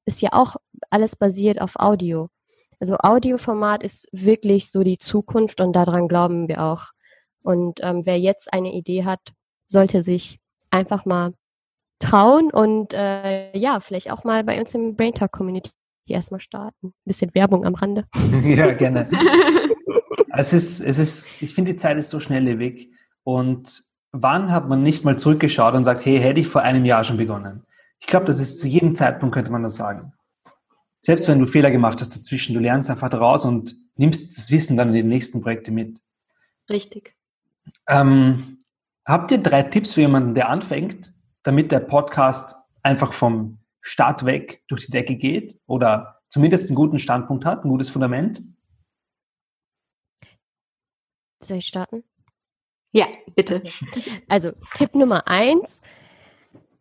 Ist 0.07 0.23
ja 0.23 0.31
auch 0.33 0.57
alles 0.89 1.17
basiert 1.17 1.61
auf 1.61 1.77
Audio. 1.77 2.31
Also 2.79 2.97
Audioformat 2.99 3.83
ist 3.83 4.09
wirklich 4.13 4.71
so 4.71 4.83
die 4.83 4.99
Zukunft 4.99 5.61
und 5.61 5.73
daran 5.75 6.09
glauben 6.09 6.49
wir 6.49 6.63
auch. 6.63 6.87
Und 7.43 7.81
ähm, 7.83 8.05
wer 8.05 8.19
jetzt 8.19 8.53
eine 8.53 8.73
Idee 8.73 9.05
hat, 9.05 9.21
sollte 9.67 10.03
sich 10.03 10.39
einfach 10.71 11.05
mal 11.05 11.33
trauen 11.99 12.51
und 12.51 12.93
äh, 12.93 13.57
ja, 13.57 13.81
vielleicht 13.81 14.11
auch 14.11 14.25
mal 14.25 14.45
bei 14.45 14.59
uns 14.61 14.75
im 14.75 14.95
Brain 14.95 15.15
Talk 15.15 15.33
Community 15.33 15.71
erstmal 16.07 16.41
starten. 16.41 16.89
Ein 16.89 16.93
bisschen 17.05 17.35
Werbung 17.35 17.65
am 17.65 17.75
Rande. 17.75 18.05
ja, 18.43 18.75
gerne. 18.75 19.09
es 20.37 20.53
ist, 20.53 20.81
es 20.81 20.99
ist, 20.99 21.43
ich 21.43 21.55
finde, 21.55 21.73
die 21.73 21.79
Zeit 21.79 21.97
ist 21.97 22.11
so 22.11 22.21
schnelllebig. 22.21 22.91
Und 23.23 23.85
wann 24.13 24.53
hat 24.53 24.69
man 24.69 24.83
nicht 24.83 25.05
mal 25.05 25.19
zurückgeschaut 25.19 25.75
und 25.75 25.85
sagt, 25.85 26.05
hey, 26.05 26.19
hätte 26.19 26.41
ich 26.41 26.49
vor 26.49 26.63
einem 26.63 26.85
Jahr 26.85 27.05
schon 27.05 27.17
begonnen? 27.17 27.65
Ich 27.99 28.07
glaube, 28.07 28.27
das 28.27 28.41
ist 28.41 28.61
zu 28.61 28.69
jedem 28.69 28.95
Zeitpunkt, 28.95 29.35
könnte 29.35 29.51
man 29.51 29.63
das 29.63 29.77
sagen 29.77 30.13
selbst 31.07 31.29
wenn 31.29 31.39
du 31.39 31.47
Fehler 31.47 31.71
gemacht 31.71 32.01
hast 32.01 32.17
dazwischen, 32.17 32.53
du 32.53 32.59
lernst 32.59 32.91
einfach 32.91 33.09
daraus 33.09 33.45
und 33.45 33.77
nimmst 33.95 34.37
das 34.37 34.51
Wissen 34.51 34.77
dann 34.77 34.89
in 34.89 34.95
die 34.95 35.03
nächsten 35.05 35.41
Projekte 35.41 35.71
mit. 35.71 36.03
Richtig. 36.69 37.15
Ähm, 37.87 38.65
habt 39.05 39.31
ihr 39.31 39.39
drei 39.39 39.63
Tipps 39.63 39.93
für 39.93 40.01
jemanden, 40.01 40.35
der 40.35 40.49
anfängt, 40.49 41.15
damit 41.45 41.71
der 41.71 41.79
Podcast 41.79 42.57
einfach 42.83 43.13
vom 43.13 43.61
Start 43.83 44.25
weg 44.25 44.65
durch 44.67 44.87
die 44.87 44.91
Decke 44.91 45.15
geht 45.15 45.61
oder 45.67 46.23
zumindest 46.29 46.71
einen 46.71 46.77
guten 46.77 46.99
Standpunkt 46.99 47.45
hat, 47.45 47.65
ein 47.65 47.69
gutes 47.69 47.89
Fundament? 47.89 48.43
Soll 51.41 51.59
ich 51.59 51.67
starten? 51.69 52.03
Ja, 52.91 53.07
bitte. 53.37 53.63
Also 54.27 54.51
Tipp 54.75 54.97
Nummer 54.97 55.29
eins, 55.29 55.83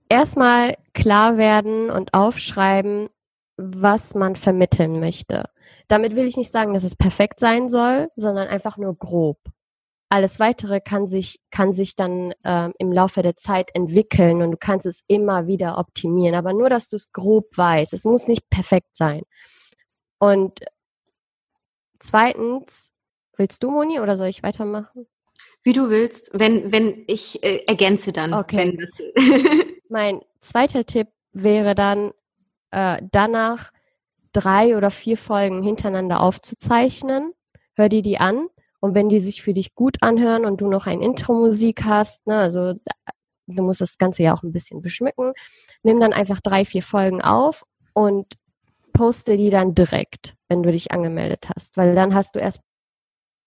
erstmal 0.10 0.78
klar 0.94 1.38
werden 1.38 1.92
und 1.92 2.16
aufschreiben, 2.16 3.10
was 3.58 4.16
man 4.16 4.36
vermitteln 4.36 5.00
möchte. 5.00 5.46
Damit 5.88 6.16
will 6.16 6.26
ich 6.26 6.38
nicht 6.38 6.52
sagen, 6.52 6.74
dass 6.74 6.84
es 6.84 6.96
perfekt 6.96 7.40
sein 7.40 7.70
soll, 7.70 8.10
sondern 8.16 8.48
einfach 8.48 8.78
nur 8.78 8.96
grob. 8.96 9.38
Alles 10.10 10.40
weitere 10.40 10.82
kann 10.82 11.08
sich, 11.08 11.40
kann 11.52 11.74
sich 11.74 11.96
dann 11.96 12.34
ähm, 12.44 12.74
im 12.78 12.92
Laufe 12.92 13.22
der 13.22 13.36
Zeit 13.36 13.72
entwickeln 13.74 14.42
und 14.42 14.52
du 14.52 14.58
kannst 14.58 14.86
es 14.86 15.04
immer 15.08 15.48
wieder 15.48 15.78
optimieren. 15.78 16.36
Aber 16.36 16.54
nur, 16.54 16.70
dass 16.70 16.90
du 16.90 16.96
es 16.96 17.12
grob 17.12 17.58
weißt. 17.58 17.94
Es 17.94 18.04
muss 18.04 18.28
nicht 18.28 18.50
perfekt 18.50 18.96
sein. 18.96 19.24
Und 20.20 20.60
zweitens, 22.00 22.92
willst 23.36 23.64
du, 23.64 23.72
Moni, 23.72 24.00
oder 24.00 24.16
soll 24.16 24.28
ich 24.28 24.44
weitermachen? 24.44 25.08
Wie 25.64 25.74
du 25.74 25.90
willst, 25.90 26.30
wenn, 26.34 26.72
wenn 26.72 27.04
ich 27.08 27.44
äh, 27.44 27.64
ergänze 27.68 28.12
dann. 28.12 28.34
Okay. 28.34 28.78
mein 29.90 30.22
zweiter 30.40 30.86
Tipp 30.86 31.08
wäre 31.32 31.74
dann, 31.74 32.12
äh, 32.76 33.02
danach 33.12 33.72
drei 34.34 34.76
oder 34.76 34.92
vier 34.92 35.18
Folgen 35.18 35.64
hintereinander 35.64 36.20
aufzuzeichnen. 36.20 37.32
Hör 37.76 37.90
dir 37.90 38.02
die 38.02 38.18
an 38.18 38.48
und 38.82 38.94
wenn 38.94 39.10
die 39.10 39.22
sich 39.22 39.42
für 39.42 39.54
dich 39.54 39.76
gut 39.76 39.98
anhören 40.02 40.46
und 40.46 40.62
du 40.62 40.70
noch 40.70 40.86
ein 40.86 41.02
Intro-Musik 41.02 41.86
hast, 41.86 42.28
ne, 42.28 42.38
also 42.38 42.74
du 43.48 43.64
musst 43.64 43.82
das 43.82 43.98
Ganze 43.98 44.24
ja 44.24 44.36
auch 44.36 44.44
ein 44.44 44.52
bisschen 44.52 44.82
beschmücken, 44.82 45.34
nimm 45.84 46.00
dann 46.00 46.14
einfach 46.14 46.42
drei, 46.42 46.66
vier 46.66 46.84
Folgen 46.84 47.22
auf 47.22 47.64
und 47.94 48.34
poste 48.92 49.38
die 49.38 49.50
dann 49.50 49.74
direkt, 49.74 50.36
wenn 50.50 50.64
du 50.64 50.72
dich 50.72 50.92
angemeldet 50.92 51.48
hast, 51.56 51.78
weil 51.78 51.96
dann 51.96 52.14
hast 52.14 52.36
du 52.36 52.40
erst 52.40 52.60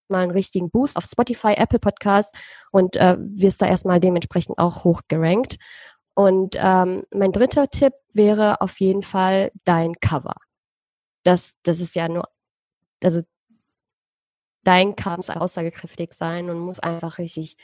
mal 0.08 0.22
einen 0.22 0.30
richtigen 0.30 0.70
Boost 0.70 0.96
auf 0.96 1.04
Spotify, 1.04 1.54
Apple 1.56 1.78
Podcast 1.78 2.34
und 2.72 2.96
äh, 2.96 3.16
wirst 3.18 3.60
da 3.60 3.66
erstmal 3.66 4.00
dementsprechend 4.00 4.58
auch 4.58 4.84
hoch 4.84 5.02
gerankt. 5.08 5.56
Und 6.18 6.56
ähm, 6.58 7.04
mein 7.14 7.30
dritter 7.30 7.68
Tipp 7.70 7.92
wäre 8.12 8.60
auf 8.60 8.80
jeden 8.80 9.02
Fall 9.02 9.52
dein 9.64 10.00
Cover. 10.00 10.34
Das, 11.22 11.54
das 11.62 11.78
ist 11.78 11.94
ja 11.94 12.08
nur, 12.08 12.24
also 13.04 13.22
dein 14.64 14.96
Cover 14.96 15.18
muss 15.18 15.30
aussagekräftig 15.30 16.14
sein 16.14 16.50
und 16.50 16.58
muss 16.58 16.80
einfach 16.80 17.18
richtig 17.18 17.56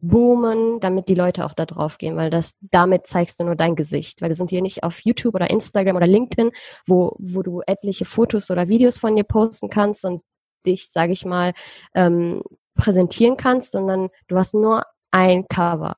boomen, 0.00 0.80
damit 0.80 1.06
die 1.06 1.14
Leute 1.14 1.44
auch 1.44 1.54
da 1.54 1.64
drauf 1.64 1.96
gehen, 1.96 2.16
weil 2.16 2.28
das 2.28 2.56
damit 2.60 3.06
zeigst 3.06 3.38
du 3.38 3.44
nur 3.44 3.54
dein 3.54 3.76
Gesicht, 3.76 4.20
weil 4.20 4.30
wir 4.30 4.34
sind 4.34 4.50
hier 4.50 4.62
nicht 4.62 4.82
auf 4.82 4.98
YouTube 5.04 5.36
oder 5.36 5.48
Instagram 5.50 5.94
oder 5.94 6.08
LinkedIn, 6.08 6.50
wo 6.84 7.14
wo 7.20 7.44
du 7.44 7.62
etliche 7.68 8.04
Fotos 8.04 8.50
oder 8.50 8.66
Videos 8.66 8.98
von 8.98 9.14
dir 9.14 9.22
posten 9.22 9.68
kannst 9.68 10.04
und 10.04 10.24
dich, 10.66 10.90
sage 10.90 11.12
ich 11.12 11.24
mal, 11.24 11.52
ähm, 11.94 12.42
präsentieren 12.74 13.36
kannst, 13.36 13.70
sondern 13.70 14.08
du 14.26 14.38
hast 14.38 14.54
nur 14.54 14.86
ein 15.12 15.46
Cover. 15.46 15.94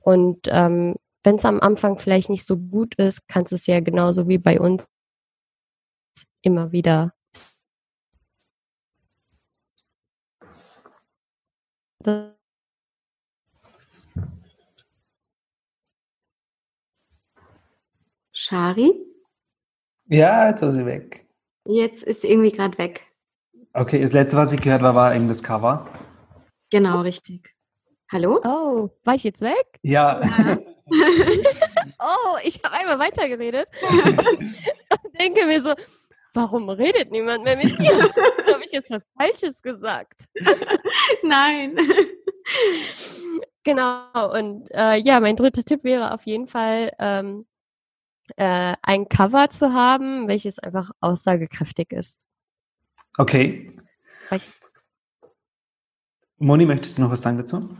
Und 0.00 0.40
ähm, 0.50 0.96
wenn 1.26 1.36
es 1.36 1.44
am 1.44 1.60
Anfang 1.60 1.98
vielleicht 1.98 2.30
nicht 2.30 2.46
so 2.46 2.56
gut 2.56 2.94
ist, 2.94 3.26
kannst 3.26 3.50
du 3.50 3.56
es 3.56 3.66
ja 3.66 3.80
genauso 3.80 4.28
wie 4.28 4.38
bei 4.38 4.60
uns 4.60 4.86
immer 6.40 6.70
wieder 6.70 7.12
Shari? 18.32 18.92
Ja, 20.06 20.50
jetzt 20.50 20.62
war 20.62 20.70
sie 20.70 20.86
weg. 20.86 21.26
Jetzt 21.64 22.04
ist 22.04 22.20
sie 22.20 22.28
irgendwie 22.28 22.52
gerade 22.52 22.78
weg. 22.78 23.04
Okay, 23.72 23.98
das 23.98 24.12
letzte, 24.12 24.36
was 24.36 24.52
ich 24.52 24.60
gehört 24.60 24.82
habe, 24.82 24.94
war 24.94 25.16
eben 25.16 25.26
das 25.26 25.42
Cover. 25.42 25.88
Genau, 26.70 27.00
richtig. 27.00 27.56
Hallo? 28.12 28.40
Oh, 28.44 28.90
war 29.02 29.14
ich 29.14 29.24
jetzt 29.24 29.40
weg? 29.40 29.80
Ja. 29.82 30.20
oh, 31.98 32.36
ich 32.44 32.60
habe 32.62 32.74
einmal 32.74 32.98
weitergeredet 32.98 33.68
und 33.90 35.20
denke 35.20 35.46
mir 35.46 35.60
so, 35.60 35.74
warum 36.34 36.68
redet 36.68 37.10
niemand 37.10 37.44
mehr 37.44 37.56
mit 37.56 37.78
mir? 37.78 37.92
habe 37.92 38.64
ich 38.64 38.72
jetzt 38.72 38.90
was 38.90 39.08
Falsches 39.18 39.62
gesagt? 39.62 40.24
Nein. 41.22 41.76
Genau, 43.64 44.32
und 44.32 44.68
äh, 44.70 44.96
ja, 44.96 45.18
mein 45.18 45.34
dritter 45.34 45.64
Tipp 45.64 45.82
wäre 45.82 46.12
auf 46.12 46.22
jeden 46.24 46.46
Fall, 46.46 46.92
ähm, 47.00 47.46
äh, 48.36 48.74
ein 48.82 49.08
Cover 49.08 49.50
zu 49.50 49.72
haben, 49.72 50.28
welches 50.28 50.58
einfach 50.58 50.90
aussagekräftig 51.00 51.92
ist. 51.92 52.24
Okay. 53.18 53.72
Moni, 56.38 56.66
möchtest 56.66 56.98
du 56.98 57.02
noch 57.02 57.10
was 57.10 57.22
sagen 57.22 57.38
dazu? 57.38 57.76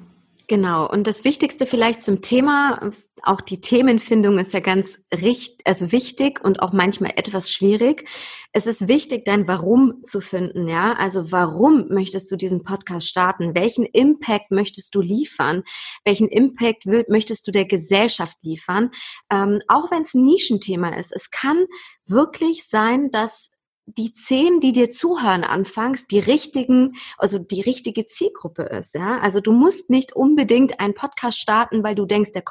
Genau. 0.48 0.88
Und 0.88 1.08
das 1.08 1.24
Wichtigste 1.24 1.66
vielleicht 1.66 2.02
zum 2.02 2.22
Thema, 2.22 2.92
auch 3.22 3.40
die 3.40 3.60
Themenfindung 3.60 4.38
ist 4.38 4.54
ja 4.54 4.60
ganz 4.60 5.00
richtig, 5.12 5.66
also 5.66 5.90
wichtig 5.90 6.40
und 6.44 6.62
auch 6.62 6.72
manchmal 6.72 7.14
etwas 7.16 7.50
schwierig. 7.50 8.08
Es 8.52 8.68
ist 8.68 8.86
wichtig, 8.86 9.24
dein 9.24 9.48
Warum 9.48 10.04
zu 10.04 10.20
finden, 10.20 10.68
ja. 10.68 10.92
Also 10.92 11.32
warum 11.32 11.88
möchtest 11.88 12.30
du 12.30 12.36
diesen 12.36 12.62
Podcast 12.62 13.08
starten? 13.08 13.56
Welchen 13.56 13.86
Impact 13.86 14.52
möchtest 14.52 14.94
du 14.94 15.00
liefern? 15.00 15.64
Welchen 16.04 16.28
Impact 16.28 16.86
möchtest 16.86 17.48
du 17.48 17.50
der 17.50 17.64
Gesellschaft 17.64 18.36
liefern? 18.42 18.92
Ähm, 19.32 19.58
auch 19.66 19.90
wenn 19.90 20.02
es 20.02 20.14
ein 20.14 20.24
Nischenthema 20.24 20.90
ist. 20.90 21.12
Es 21.12 21.32
kann 21.32 21.66
wirklich 22.06 22.68
sein, 22.68 23.10
dass 23.10 23.50
die 23.86 24.12
zehn, 24.12 24.60
die 24.60 24.72
dir 24.72 24.90
zuhören 24.90 25.44
anfangs, 25.44 26.08
die 26.08 26.18
richtigen, 26.18 26.96
also 27.18 27.38
die 27.38 27.60
richtige 27.60 28.04
Zielgruppe 28.04 28.64
ist, 28.64 28.94
ja. 28.94 29.18
Also 29.20 29.40
du 29.40 29.52
musst 29.52 29.90
nicht 29.90 30.14
unbedingt 30.14 30.80
einen 30.80 30.94
Podcast 30.94 31.38
starten, 31.38 31.84
weil 31.84 31.94
du 31.94 32.04
denkst, 32.04 32.32
der, 32.32 32.42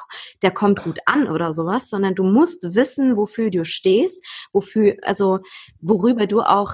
der 0.42 0.50
kommt 0.50 0.82
gut 0.82 0.98
an 1.04 1.28
oder 1.28 1.52
sowas, 1.52 1.90
sondern 1.90 2.14
du 2.14 2.24
musst 2.24 2.74
wissen, 2.74 3.16
wofür 3.16 3.50
du 3.50 3.64
stehst, 3.64 4.24
wofür, 4.52 4.96
also 5.02 5.40
worüber 5.80 6.26
du 6.26 6.40
auch 6.40 6.72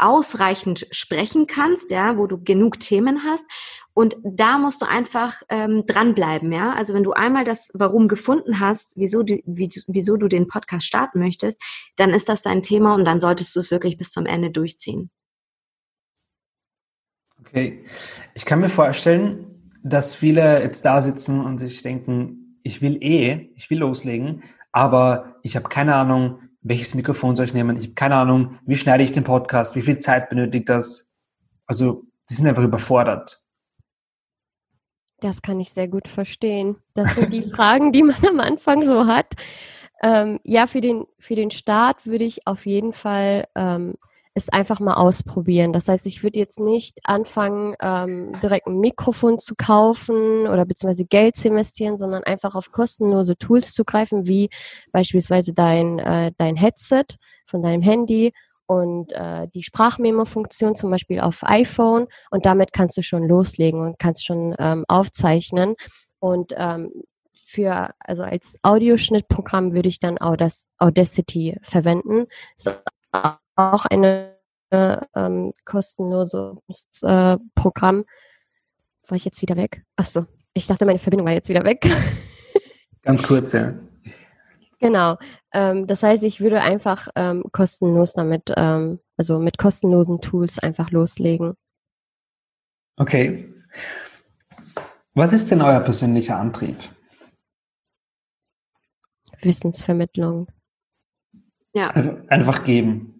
ausreichend 0.00 0.86
sprechen 0.90 1.46
kannst, 1.46 1.90
ja, 1.90 2.16
wo 2.16 2.26
du 2.26 2.42
genug 2.42 2.80
Themen 2.80 3.24
hast. 3.24 3.44
Und 3.92 4.16
da 4.22 4.56
musst 4.56 4.82
du 4.82 4.86
einfach 4.86 5.42
ähm, 5.48 5.84
dranbleiben, 5.86 6.52
ja. 6.52 6.72
Also 6.72 6.94
wenn 6.94 7.02
du 7.02 7.12
einmal 7.12 7.44
das 7.44 7.70
Warum 7.74 8.08
gefunden 8.08 8.60
hast, 8.60 8.94
wieso 8.96 9.22
du, 9.22 9.40
wie, 9.44 9.68
wieso 9.88 10.16
du 10.16 10.28
den 10.28 10.46
Podcast 10.46 10.86
starten 10.86 11.18
möchtest, 11.18 11.60
dann 11.96 12.10
ist 12.10 12.28
das 12.28 12.42
dein 12.42 12.62
Thema 12.62 12.94
und 12.94 13.04
dann 13.04 13.20
solltest 13.20 13.54
du 13.56 13.60
es 13.60 13.70
wirklich 13.70 13.98
bis 13.98 14.10
zum 14.12 14.26
Ende 14.26 14.50
durchziehen. 14.50 15.10
Okay. 17.40 17.84
Ich 18.34 18.44
kann 18.44 18.60
mir 18.60 18.70
vorstellen, 18.70 19.72
dass 19.82 20.14
viele 20.14 20.62
jetzt 20.62 20.84
da 20.84 21.02
sitzen 21.02 21.44
und 21.44 21.58
sich 21.58 21.82
denken, 21.82 22.58
ich 22.62 22.82
will 22.82 22.98
eh, 23.02 23.50
ich 23.56 23.70
will 23.70 23.78
loslegen, 23.78 24.42
aber 24.72 25.36
ich 25.42 25.56
habe 25.56 25.68
keine 25.68 25.94
Ahnung, 25.94 26.38
welches 26.62 26.94
Mikrofon 26.94 27.36
soll 27.36 27.46
ich 27.46 27.54
nehmen? 27.54 27.76
Ich 27.76 27.84
habe 27.84 27.94
keine 27.94 28.16
Ahnung, 28.16 28.58
wie 28.66 28.76
schneide 28.76 29.02
ich 29.02 29.12
den 29.12 29.24
Podcast, 29.24 29.76
wie 29.76 29.82
viel 29.82 29.98
Zeit 29.98 30.28
benötigt 30.28 30.68
das? 30.68 31.18
Also, 31.66 32.04
die 32.28 32.34
sind 32.34 32.46
einfach 32.46 32.62
überfordert. 32.62 33.38
Das 35.20 35.42
kann 35.42 35.60
ich 35.60 35.72
sehr 35.72 35.88
gut 35.88 36.08
verstehen. 36.08 36.76
Das 36.94 37.14
sind 37.14 37.32
die 37.32 37.50
Fragen, 37.54 37.92
die 37.92 38.02
man 38.02 38.26
am 38.26 38.40
Anfang 38.40 38.84
so 38.84 39.06
hat. 39.06 39.34
Ähm, 40.02 40.40
ja, 40.44 40.66
für 40.66 40.80
den, 40.80 41.06
für 41.18 41.34
den 41.34 41.50
Start 41.50 42.06
würde 42.06 42.24
ich 42.24 42.46
auf 42.46 42.64
jeden 42.64 42.92
Fall 42.92 43.46
ähm, 43.54 43.94
es 44.34 44.48
einfach 44.48 44.78
mal 44.80 44.94
ausprobieren. 44.94 45.72
Das 45.72 45.88
heißt, 45.88 46.06
ich 46.06 46.22
würde 46.22 46.38
jetzt 46.38 46.60
nicht 46.60 47.00
anfangen, 47.04 47.74
ähm, 47.80 48.32
direkt 48.40 48.68
ein 48.68 48.78
Mikrofon 48.78 49.38
zu 49.38 49.54
kaufen 49.56 50.46
oder 50.46 50.64
beziehungsweise 50.64 51.04
Geld 51.04 51.36
zu 51.36 51.48
investieren, 51.48 51.98
sondern 51.98 52.22
einfach 52.22 52.54
auf 52.54 52.70
kostenlose 52.70 53.36
Tools 53.36 53.72
zu 53.72 53.84
greifen, 53.84 54.26
wie 54.26 54.48
beispielsweise 54.92 55.52
dein, 55.52 55.98
äh, 55.98 56.32
dein 56.36 56.56
Headset 56.56 57.04
von 57.46 57.62
deinem 57.62 57.82
Handy 57.82 58.32
und 58.66 59.10
äh, 59.12 59.48
die 59.52 59.64
Sprachmemo-Funktion 59.64 60.76
zum 60.76 60.92
Beispiel 60.92 61.18
auf 61.20 61.42
iPhone 61.42 62.06
und 62.30 62.46
damit 62.46 62.72
kannst 62.72 62.96
du 62.96 63.02
schon 63.02 63.26
loslegen 63.26 63.80
und 63.80 63.98
kannst 63.98 64.24
schon 64.24 64.54
ähm, 64.60 64.84
aufzeichnen 64.86 65.74
und 66.20 66.52
ähm, 66.56 66.92
für 67.34 67.90
also 67.98 68.22
als 68.22 68.60
Audioschnittprogramm 68.62 69.72
würde 69.72 69.88
ich 69.88 69.98
dann 69.98 70.18
Audacity 70.18 71.58
verwenden. 71.62 72.26
Ist 72.56 72.70
auch 73.56 73.86
eine 73.86 74.36
äh, 74.70 74.98
ähm, 75.14 75.52
kostenloses 75.64 76.58
äh, 77.02 77.36
Programm. 77.54 78.04
War 79.08 79.16
ich 79.16 79.24
jetzt 79.24 79.42
wieder 79.42 79.56
weg? 79.56 79.82
Achso, 79.96 80.26
ich 80.54 80.66
dachte, 80.66 80.86
meine 80.86 80.98
Verbindung 80.98 81.26
war 81.26 81.34
jetzt 81.34 81.48
wieder 81.48 81.64
weg. 81.64 81.84
Ganz 83.02 83.22
kurz, 83.22 83.52
ja. 83.52 83.74
Genau. 84.78 85.18
Ähm, 85.52 85.86
das 85.86 86.02
heißt, 86.02 86.22
ich 86.22 86.40
würde 86.40 86.62
einfach 86.62 87.08
ähm, 87.14 87.44
kostenlos 87.52 88.14
damit, 88.14 88.52
ähm, 88.56 89.00
also 89.16 89.38
mit 89.38 89.58
kostenlosen 89.58 90.20
Tools 90.20 90.58
einfach 90.58 90.90
loslegen. 90.90 91.54
Okay. 92.96 93.52
Was 95.14 95.32
ist 95.32 95.50
denn 95.50 95.60
euer 95.60 95.80
persönlicher 95.80 96.38
Antrieb? 96.38 96.78
Wissensvermittlung. 99.42 100.48
Ja. 101.72 101.90
Einfach 102.28 102.64
geben. 102.64 103.19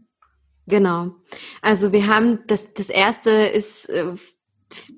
Genau. 0.67 1.13
Also 1.63 1.93
wir 1.93 2.07
haben 2.07 2.41
das, 2.47 2.73
das 2.75 2.91
erste 2.91 3.31
ist 3.31 3.89
äh, 3.89 4.15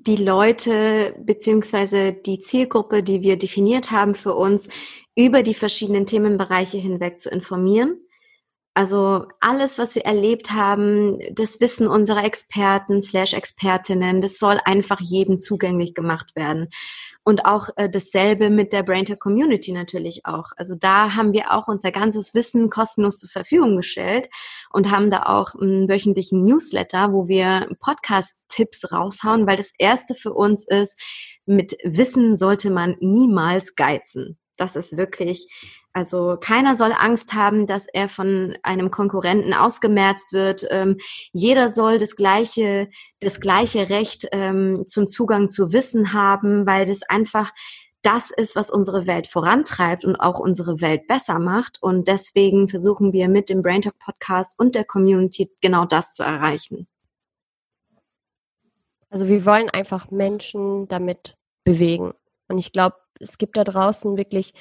die 0.07 0.17
Leute 0.17 1.15
beziehungsweise 1.19 2.13
die 2.13 2.41
Zielgruppe, 2.41 3.03
die 3.03 3.23
wir 3.23 3.37
definiert 3.37 3.91
haben 3.91 4.15
für 4.15 4.35
uns, 4.35 4.69
über 5.17 5.43
die 5.43 5.55
verschiedenen 5.55 6.07
Themenbereiche 6.07 6.79
hinweg 6.79 7.21
zu 7.21 7.31
informieren. 7.31 7.99
Also 8.75 9.27
alles, 9.41 9.79
was 9.79 9.95
wir 9.95 10.07
erlebt 10.07 10.53
haben, 10.53 11.19
das 11.33 11.61
Wissen 11.61 11.87
unserer 11.87 12.25
Experten 12.25 13.03
slash 13.03 13.35
Expertinnen, 13.35 14.23
das 14.23 14.39
soll 14.39 14.59
einfach 14.65 14.99
jedem 15.01 15.43
zugänglich 15.43 15.95
gemacht 15.95 16.35
werden. 16.35 16.71
Und 17.25 17.45
auch 17.45 17.69
äh, 17.77 17.89
dasselbe 17.89 18.51
mit 18.51 18.73
der 18.73 18.83
Brainter 18.83 19.17
Community 19.17 19.73
natürlich 19.73 20.27
auch. 20.27 20.51
Also 20.57 20.75
da 20.75 21.15
haben 21.15 21.33
wir 21.33 21.53
auch 21.53 21.69
unser 21.69 21.93
ganzes 21.93 22.35
Wissen 22.35 22.69
kostenlos 22.69 23.21
zur 23.21 23.31
Verfügung 23.31 23.77
gestellt 23.77 24.29
und 24.71 24.91
haben 24.91 25.11
da 25.11 25.25
auch 25.25 25.55
einen 25.55 25.89
wöchentlichen 25.89 26.45
Newsletter, 26.45 27.13
wo 27.13 27.29
wir 27.29 27.69
Podcast-Tipps 27.79 28.91
raushauen, 28.91 29.47
weil 29.47 29.57
das 29.57 29.73
erste 29.79 30.15
für 30.15 30.33
uns 30.33 30.67
ist, 30.67 30.99
mit 31.47 31.77
Wissen 31.85 32.37
sollte 32.37 32.71
man 32.71 32.97
niemals 33.01 33.77
geizen. 33.77 34.39
Das 34.57 34.77
ist 34.77 34.97
wirklich, 34.97 35.49
also 35.93 36.39
keiner 36.41 36.75
soll 36.75 36.93
Angst 36.93 37.35
haben, 37.35 37.67
dass 37.67 37.87
er 37.87 38.09
von 38.09 38.57
einem 38.63 38.91
Konkurrenten 38.91 39.53
ausgemerzt 39.53 40.33
wird. 40.33 40.67
Ähm, 40.71 40.99
jeder 41.33 41.71
soll 41.71 41.99
das 41.99 42.17
gleiche, 42.17 42.89
das 43.21 43.41
gleiche 43.41 43.91
Recht 43.91 44.27
ähm, 44.33 44.85
zum 44.87 45.07
Zugang 45.07 45.51
zu 45.51 45.73
Wissen 45.73 46.13
haben, 46.15 46.67
weil 46.67 46.87
das 46.87 47.03
einfach 47.03 47.53
das 48.01 48.31
ist, 48.31 48.57
was 48.57 48.71
unsere 48.71 49.07
Welt 49.07 49.29
vorantreibt 49.29 50.05
und 50.05 50.17
auch 50.17 50.41
unsere 50.41 50.81
Welt 50.81 51.07
besser 51.07 51.39
macht. 51.39 51.81
Und 51.83 52.09
deswegen 52.09 52.69
versuchen 52.69 53.13
wir 53.13 53.29
mit 53.29 53.49
dem 53.49 53.63
Brain 53.63 53.83
Talk 53.83 53.99
Podcast 53.99 54.59
und 54.59 54.75
der 54.75 54.85
Community 54.85 55.51
genau 55.61 55.85
das 55.85 56.15
zu 56.15 56.23
erreichen. 56.25 56.89
Also 59.09 59.29
wir 59.29 59.45
wollen 59.45 59.69
einfach 59.69 60.11
Menschen 60.11 60.89
damit 60.89 61.37
bewegen. 61.65 62.13
Und 62.49 62.59
ich 62.59 62.73
glaube, 62.73 62.97
es 63.21 63.39
gibt 63.39 63.57
da 63.57 63.63
draußen 63.63 64.17
wirklich 64.17 64.53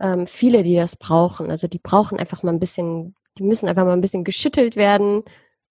ähm, 0.00 0.26
viele, 0.26 0.62
die 0.62 0.76
das 0.76 0.96
brauchen. 0.96 1.50
Also 1.50 1.68
die 1.68 1.78
brauchen 1.78 2.18
einfach 2.18 2.42
mal 2.42 2.52
ein 2.52 2.60
bisschen, 2.60 3.14
die 3.38 3.42
müssen 3.42 3.68
einfach 3.68 3.84
mal 3.84 3.92
ein 3.92 4.00
bisschen 4.00 4.24
geschüttelt 4.24 4.76
werden, 4.76 5.22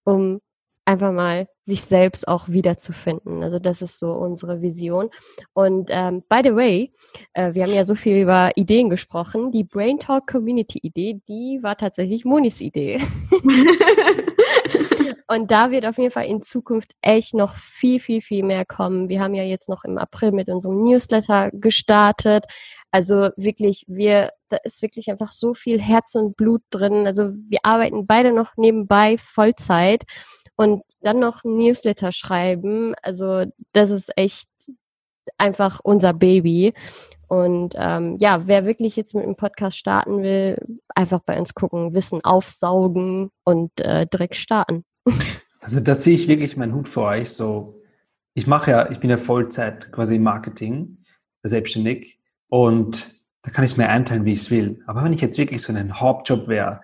um 0.04 0.40
einfach 0.86 1.12
mal 1.12 1.48
sich 1.62 1.82
selbst 1.82 2.28
auch 2.28 2.48
wiederzufinden. 2.48 3.42
Also 3.42 3.58
das 3.58 3.82
ist 3.82 3.98
so 3.98 4.12
unsere 4.12 4.62
Vision. 4.62 5.10
Und 5.52 5.88
ähm, 5.90 6.22
by 6.28 6.40
the 6.44 6.54
way, 6.54 6.92
äh, 7.32 7.54
wir 7.54 7.64
haben 7.64 7.72
ja 7.72 7.84
so 7.84 7.96
viel 7.96 8.22
über 8.22 8.52
Ideen 8.54 8.88
gesprochen. 8.88 9.50
Die 9.50 9.64
Brain 9.64 9.98
Talk 9.98 10.28
Community 10.28 10.78
Idee, 10.78 11.20
die 11.28 11.58
war 11.62 11.76
tatsächlich 11.76 12.24
Monis 12.24 12.60
Idee. 12.60 13.00
Und 15.28 15.50
da 15.50 15.72
wird 15.72 15.86
auf 15.86 15.98
jeden 15.98 16.12
Fall 16.12 16.26
in 16.26 16.40
Zukunft 16.40 16.92
echt 17.02 17.34
noch 17.34 17.56
viel, 17.56 17.98
viel, 17.98 18.20
viel 18.20 18.44
mehr 18.44 18.64
kommen. 18.64 19.08
Wir 19.08 19.20
haben 19.20 19.34
ja 19.34 19.42
jetzt 19.42 19.68
noch 19.68 19.82
im 19.82 19.98
April 19.98 20.30
mit 20.30 20.48
unserem 20.48 20.82
Newsletter 20.82 21.50
gestartet. 21.52 22.44
Also 22.96 23.28
wirklich, 23.36 23.84
wir, 23.88 24.32
da 24.48 24.56
ist 24.64 24.80
wirklich 24.80 25.10
einfach 25.10 25.30
so 25.30 25.52
viel 25.52 25.78
Herz 25.78 26.14
und 26.14 26.34
Blut 26.34 26.62
drin. 26.70 27.06
Also 27.06 27.28
wir 27.46 27.58
arbeiten 27.62 28.06
beide 28.06 28.32
noch 28.32 28.56
nebenbei 28.56 29.18
Vollzeit 29.18 30.04
und 30.56 30.82
dann 31.02 31.18
noch 31.18 31.44
ein 31.44 31.58
Newsletter 31.58 32.10
schreiben. 32.10 32.94
Also 33.02 33.44
das 33.72 33.90
ist 33.90 34.16
echt 34.16 34.48
einfach 35.36 35.80
unser 35.84 36.14
Baby. 36.14 36.72
Und 37.28 37.74
ähm, 37.76 38.16
ja, 38.18 38.46
wer 38.46 38.64
wirklich 38.64 38.96
jetzt 38.96 39.14
mit 39.14 39.24
dem 39.24 39.36
Podcast 39.36 39.76
starten 39.76 40.22
will, 40.22 40.56
einfach 40.94 41.20
bei 41.20 41.38
uns 41.38 41.52
gucken, 41.52 41.92
Wissen 41.92 42.24
aufsaugen 42.24 43.30
und 43.44 43.78
äh, 43.78 44.06
direkt 44.06 44.36
starten. 44.36 44.84
Also 45.58 45.80
da 45.80 45.98
ziehe 45.98 46.14
ich 46.14 46.28
wirklich 46.28 46.56
meinen 46.56 46.74
Hut 46.74 46.88
vor 46.88 47.08
euch. 47.08 47.30
So, 47.30 47.82
ich 48.34 48.46
mache 48.46 48.70
ja, 48.70 48.90
ich 48.92 49.00
bin 49.00 49.10
ja 49.10 49.18
Vollzeit 49.18 49.90
quasi 49.90 50.14
im 50.14 50.22
Marketing, 50.22 50.98
selbstständig 51.42 52.15
und 52.48 53.16
da 53.42 53.50
kann 53.50 53.64
ich 53.64 53.72
es 53.72 53.76
mir 53.76 53.88
einteilen, 53.88 54.24
wie 54.24 54.32
ich 54.32 54.40
es 54.40 54.50
will. 54.50 54.82
Aber 54.86 55.04
wenn 55.04 55.12
ich 55.12 55.20
jetzt 55.20 55.38
wirklich 55.38 55.62
so 55.62 55.72
einen 55.72 56.00
Hauptjob 56.00 56.48
wäre 56.48 56.80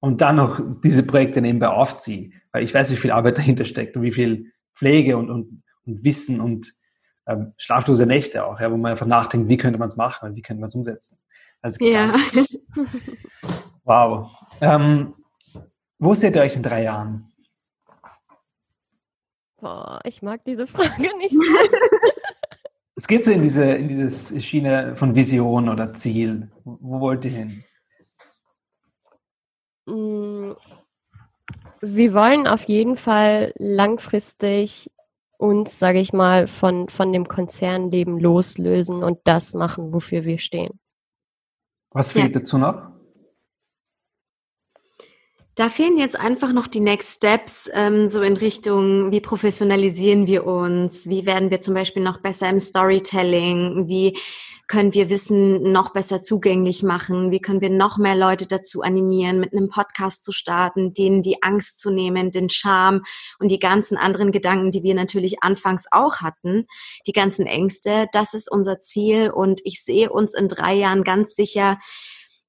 und 0.00 0.20
dann 0.20 0.36
noch 0.36 0.60
diese 0.82 1.06
Projekte 1.06 1.40
nebenbei 1.40 1.68
aufziehe, 1.68 2.30
weil 2.52 2.62
ich 2.62 2.72
weiß, 2.72 2.90
wie 2.92 2.96
viel 2.96 3.10
Arbeit 3.10 3.38
dahinter 3.38 3.64
steckt 3.64 3.96
und 3.96 4.02
wie 4.02 4.12
viel 4.12 4.52
Pflege 4.74 5.16
und, 5.16 5.30
und, 5.30 5.62
und 5.86 6.04
Wissen 6.04 6.40
und 6.40 6.72
ähm, 7.26 7.54
schlaflose 7.56 8.06
Nächte 8.06 8.46
auch, 8.46 8.60
ja, 8.60 8.70
wo 8.70 8.76
man 8.76 8.92
einfach 8.92 9.06
nachdenkt, 9.06 9.48
wie 9.48 9.56
könnte 9.56 9.78
man 9.78 9.88
es 9.88 9.96
machen 9.96 10.28
und 10.28 10.36
wie 10.36 10.42
könnte 10.42 10.60
man 10.60 10.68
es 10.68 10.74
umsetzen. 10.74 11.18
Also 11.62 11.84
ja. 11.84 12.14
wow. 13.84 14.30
Ähm, 14.60 15.14
wo 15.98 16.14
seht 16.14 16.36
ihr 16.36 16.42
euch 16.42 16.56
in 16.56 16.62
drei 16.62 16.82
Jahren? 16.82 17.32
Boah, 19.56 20.00
ich 20.04 20.20
mag 20.20 20.44
diese 20.44 20.66
Frage 20.66 21.16
nicht. 21.16 21.34
es 22.96 23.06
geht 23.06 23.24
so 23.24 23.32
in 23.32 23.42
diese 23.42 23.64
in 23.64 23.88
dieses 23.88 24.42
Schiene 24.44 24.96
von 24.96 25.14
Vision 25.14 25.68
oder 25.68 25.94
Ziel. 25.94 26.50
Wo 26.64 27.00
wollt 27.00 27.24
ihr 27.24 27.32
hin? 27.32 27.64
Mm, 29.86 30.52
wir 31.80 32.14
wollen 32.14 32.46
auf 32.46 32.64
jeden 32.64 32.96
Fall 32.96 33.52
langfristig 33.58 34.90
uns, 35.36 35.78
sage 35.78 35.98
ich 35.98 36.12
mal, 36.12 36.46
von, 36.46 36.88
von 36.88 37.12
dem 37.12 37.28
Konzernleben 37.28 38.18
loslösen 38.18 39.02
und 39.02 39.18
das 39.24 39.52
machen, 39.52 39.92
wofür 39.92 40.24
wir 40.24 40.38
stehen. 40.38 40.80
Was 41.90 42.12
fehlt 42.12 42.34
ja. 42.34 42.40
dazu 42.40 42.56
noch? 42.56 42.93
Da 45.56 45.68
fehlen 45.68 45.98
jetzt 45.98 46.18
einfach 46.18 46.52
noch 46.52 46.66
die 46.66 46.80
Next 46.80 47.14
Steps, 47.16 47.70
ähm, 47.72 48.08
so 48.08 48.22
in 48.22 48.36
Richtung, 48.36 49.12
wie 49.12 49.20
professionalisieren 49.20 50.26
wir 50.26 50.46
uns, 50.46 51.08
wie 51.08 51.26
werden 51.26 51.50
wir 51.50 51.60
zum 51.60 51.74
Beispiel 51.74 52.02
noch 52.02 52.20
besser 52.20 52.48
im 52.50 52.58
Storytelling, 52.58 53.86
wie 53.86 54.18
können 54.66 54.94
wir 54.94 55.10
Wissen 55.10 55.70
noch 55.70 55.92
besser 55.92 56.24
zugänglich 56.24 56.82
machen, 56.82 57.30
wie 57.30 57.38
können 57.38 57.60
wir 57.60 57.70
noch 57.70 57.98
mehr 57.98 58.16
Leute 58.16 58.48
dazu 58.48 58.82
animieren, 58.82 59.38
mit 59.38 59.52
einem 59.52 59.68
Podcast 59.68 60.24
zu 60.24 60.32
starten, 60.32 60.92
denen 60.92 61.22
die 61.22 61.42
Angst 61.44 61.78
zu 61.78 61.90
nehmen, 61.90 62.32
den 62.32 62.50
Charme 62.50 63.02
und 63.38 63.52
die 63.52 63.60
ganzen 63.60 63.96
anderen 63.96 64.32
Gedanken, 64.32 64.72
die 64.72 64.82
wir 64.82 64.94
natürlich 64.94 65.42
anfangs 65.44 65.86
auch 65.92 66.16
hatten, 66.16 66.66
die 67.06 67.12
ganzen 67.12 67.46
Ängste, 67.46 68.08
das 68.12 68.34
ist 68.34 68.50
unser 68.50 68.80
Ziel 68.80 69.30
und 69.30 69.60
ich 69.62 69.84
sehe 69.84 70.10
uns 70.10 70.34
in 70.34 70.48
drei 70.48 70.74
Jahren 70.74 71.04
ganz 71.04 71.36
sicher, 71.36 71.78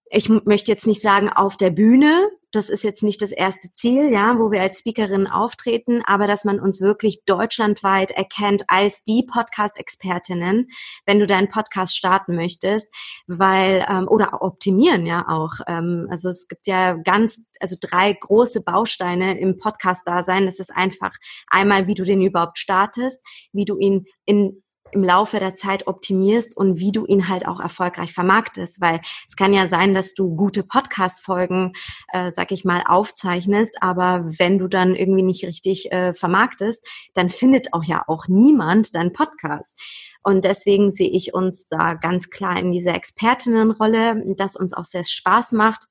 ich 0.10 0.30
möchte 0.30 0.72
jetzt 0.72 0.88
nicht 0.88 1.02
sagen 1.02 1.30
auf 1.30 1.58
der 1.58 1.72
Bühne, 1.72 2.30
das 2.56 2.70
ist 2.70 2.84
jetzt 2.84 3.04
nicht 3.04 3.22
das 3.22 3.32
erste 3.32 3.72
Ziel, 3.72 4.12
ja, 4.12 4.40
wo 4.40 4.52
wir 4.52 4.62
als 4.62 4.80
Speakerin 4.80 5.28
auftreten, 5.28 6.02
aber 6.06 6.28
dass 6.28 6.46
man 6.46 6.60
uns 6.60 6.82
wirklich 6.82 7.24
deutschlandweit 7.26 8.12
erkennt 8.12 8.64
als 8.68 9.04
die 9.04 9.24
Podcast-Expertinnen, 9.24 10.70
wenn 11.06 11.20
du 11.20 11.28
deinen 11.28 11.50
Podcast 11.50 11.98
starten 11.98 12.36
möchtest, 12.36 12.94
weil 13.28 13.86
ähm, 13.90 14.08
oder 14.08 14.42
optimieren 14.42 15.06
ja 15.06 15.26
auch. 15.28 15.54
Ähm, 15.68 16.08
also 16.10 16.30
es 16.30 16.48
gibt 16.48 16.68
ja 16.68 16.94
ganz, 16.94 17.44
also 17.60 17.76
drei 17.80 18.14
große 18.14 18.64
Bausteine 18.64 19.40
im 19.40 19.58
Podcast-Dasein. 19.58 20.46
Das 20.46 20.60
ist 20.60 20.76
einfach 20.76 21.12
einmal, 21.48 21.88
wie 21.88 21.96
du 21.96 22.04
den 22.04 22.22
überhaupt 22.22 22.58
startest, 22.58 23.22
wie 23.52 23.66
du 23.66 23.78
ihn 23.78 24.06
in 24.26 24.64
im 24.92 25.04
Laufe 25.04 25.40
der 25.40 25.56
Zeit 25.56 25.88
optimierst 25.88 26.56
und 26.56 26.78
wie 26.78 26.92
du 26.92 27.06
ihn 27.06 27.28
halt 27.28 27.48
auch 27.48 27.60
erfolgreich 27.60 28.14
vermarktest. 28.14 28.82
Weil 28.82 29.02
es 29.28 29.36
kann 29.36 29.54
ja 29.54 29.68
sein, 29.68 29.94
dass 29.94 30.14
du 30.14 30.36
gute 30.36 30.64
Podcast-Folgen, 30.64 31.74
äh, 32.14 32.32
sag 32.32 32.52
ich 32.52 32.66
mal, 32.66 32.84
aufzeichnest, 32.88 33.82
aber 33.82 34.26
wenn 34.38 34.58
du 34.58 34.68
dann 34.68 34.96
irgendwie 34.96 35.24
nicht 35.24 35.44
richtig 35.46 35.92
äh, 35.92 36.14
vermarktest, 36.14 36.88
dann 37.14 37.30
findet 37.30 37.74
auch 37.74 37.84
ja 37.84 38.04
auch 38.08 38.28
niemand 38.28 38.96
deinen 38.96 39.14
Podcast. 39.14 39.80
Und 40.24 40.46
deswegen 40.46 40.92
sehe 40.92 41.10
ich 41.10 41.34
uns 41.34 41.68
da 41.68 41.94
ganz 41.94 42.30
klar 42.30 42.58
in 42.58 42.72
dieser 42.72 42.96
Expertinnenrolle, 42.96 44.24
das 44.38 44.56
uns 44.56 44.74
auch 44.74 44.86
sehr 44.86 45.04
Spaß 45.04 45.52
macht 45.52 45.88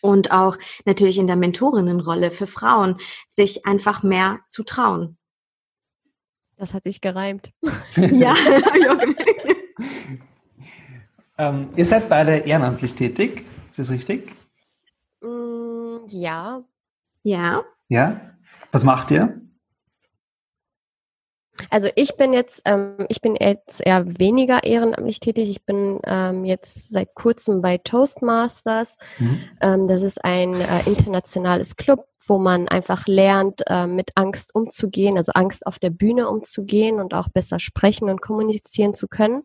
und 0.00 0.30
auch 0.30 0.56
natürlich 0.84 1.18
in 1.18 1.26
der 1.26 1.36
Mentorinnenrolle 1.36 2.30
für 2.30 2.46
Frauen, 2.46 2.98
sich 3.26 3.66
einfach 3.66 4.02
mehr 4.02 4.40
zu 4.46 4.62
trauen. 4.62 5.17
Das 6.58 6.74
hat 6.74 6.82
sich 6.82 7.00
gereimt. 7.00 7.52
ja, 7.96 8.34
ähm, 11.38 11.68
ihr 11.76 11.84
seid 11.84 12.08
beide 12.08 12.38
ehrenamtlich 12.38 12.94
tätig, 12.94 13.44
ist 13.66 13.78
das 13.78 13.90
richtig? 13.90 14.34
Mm, 15.20 15.98
ja. 16.08 16.64
Ja. 17.22 17.62
Ja? 17.88 18.20
Was 18.72 18.82
macht 18.84 19.12
ihr? 19.12 19.40
Also 21.70 21.88
ich 21.96 22.16
bin 22.16 22.32
jetzt, 22.32 22.62
ähm, 22.64 23.06
ich 23.08 23.20
bin 23.20 23.36
jetzt 23.36 23.84
eher 23.84 24.18
weniger 24.18 24.64
ehrenamtlich 24.64 25.20
tätig. 25.20 25.50
Ich 25.50 25.64
bin 25.64 26.00
ähm, 26.04 26.44
jetzt 26.44 26.90
seit 26.90 27.14
kurzem 27.14 27.60
bei 27.60 27.78
Toastmasters. 27.78 28.98
Mhm. 29.18 29.40
Ähm, 29.60 29.88
das 29.88 30.02
ist 30.02 30.24
ein 30.24 30.54
äh, 30.54 30.82
internationales 30.86 31.76
Club, 31.76 32.06
wo 32.26 32.38
man 32.38 32.68
einfach 32.68 33.06
lernt, 33.06 33.62
äh, 33.66 33.86
mit 33.86 34.10
Angst 34.14 34.54
umzugehen, 34.54 35.16
also 35.16 35.32
Angst 35.32 35.66
auf 35.66 35.78
der 35.78 35.90
Bühne 35.90 36.28
umzugehen 36.28 37.00
und 37.00 37.14
auch 37.14 37.28
besser 37.28 37.58
sprechen 37.58 38.08
und 38.10 38.20
kommunizieren 38.20 38.94
zu 38.94 39.08
können 39.08 39.42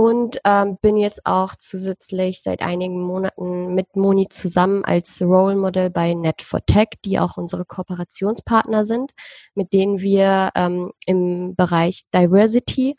und 0.00 0.38
ähm, 0.46 0.78
bin 0.80 0.96
jetzt 0.96 1.26
auch 1.26 1.54
zusätzlich 1.58 2.40
seit 2.40 2.62
einigen 2.62 3.02
Monaten 3.02 3.74
mit 3.74 3.96
Moni 3.96 4.28
zusammen 4.30 4.82
als 4.82 5.20
Role 5.20 5.56
Model 5.56 5.90
bei 5.90 6.12
Net4Tech, 6.12 6.94
die 7.04 7.18
auch 7.18 7.36
unsere 7.36 7.66
Kooperationspartner 7.66 8.86
sind, 8.86 9.12
mit 9.54 9.74
denen 9.74 10.00
wir 10.00 10.52
ähm, 10.54 10.92
im 11.04 11.54
Bereich 11.54 12.04
Diversity 12.14 12.96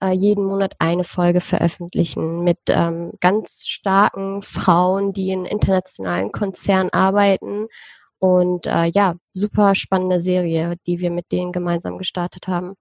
äh, 0.00 0.12
jeden 0.12 0.44
Monat 0.44 0.74
eine 0.78 1.02
Folge 1.02 1.40
veröffentlichen 1.40 2.44
mit 2.44 2.60
ähm, 2.68 3.14
ganz 3.18 3.64
starken 3.66 4.40
Frauen, 4.42 5.12
die 5.12 5.30
in 5.30 5.46
internationalen 5.46 6.30
Konzernen 6.30 6.92
arbeiten. 6.92 7.66
Und 8.20 8.68
äh, 8.68 8.92
ja, 8.94 9.16
super 9.32 9.74
spannende 9.74 10.20
Serie, 10.20 10.76
die 10.86 11.00
wir 11.00 11.10
mit 11.10 11.32
denen 11.32 11.50
gemeinsam 11.50 11.98
gestartet 11.98 12.46
haben. 12.46 12.76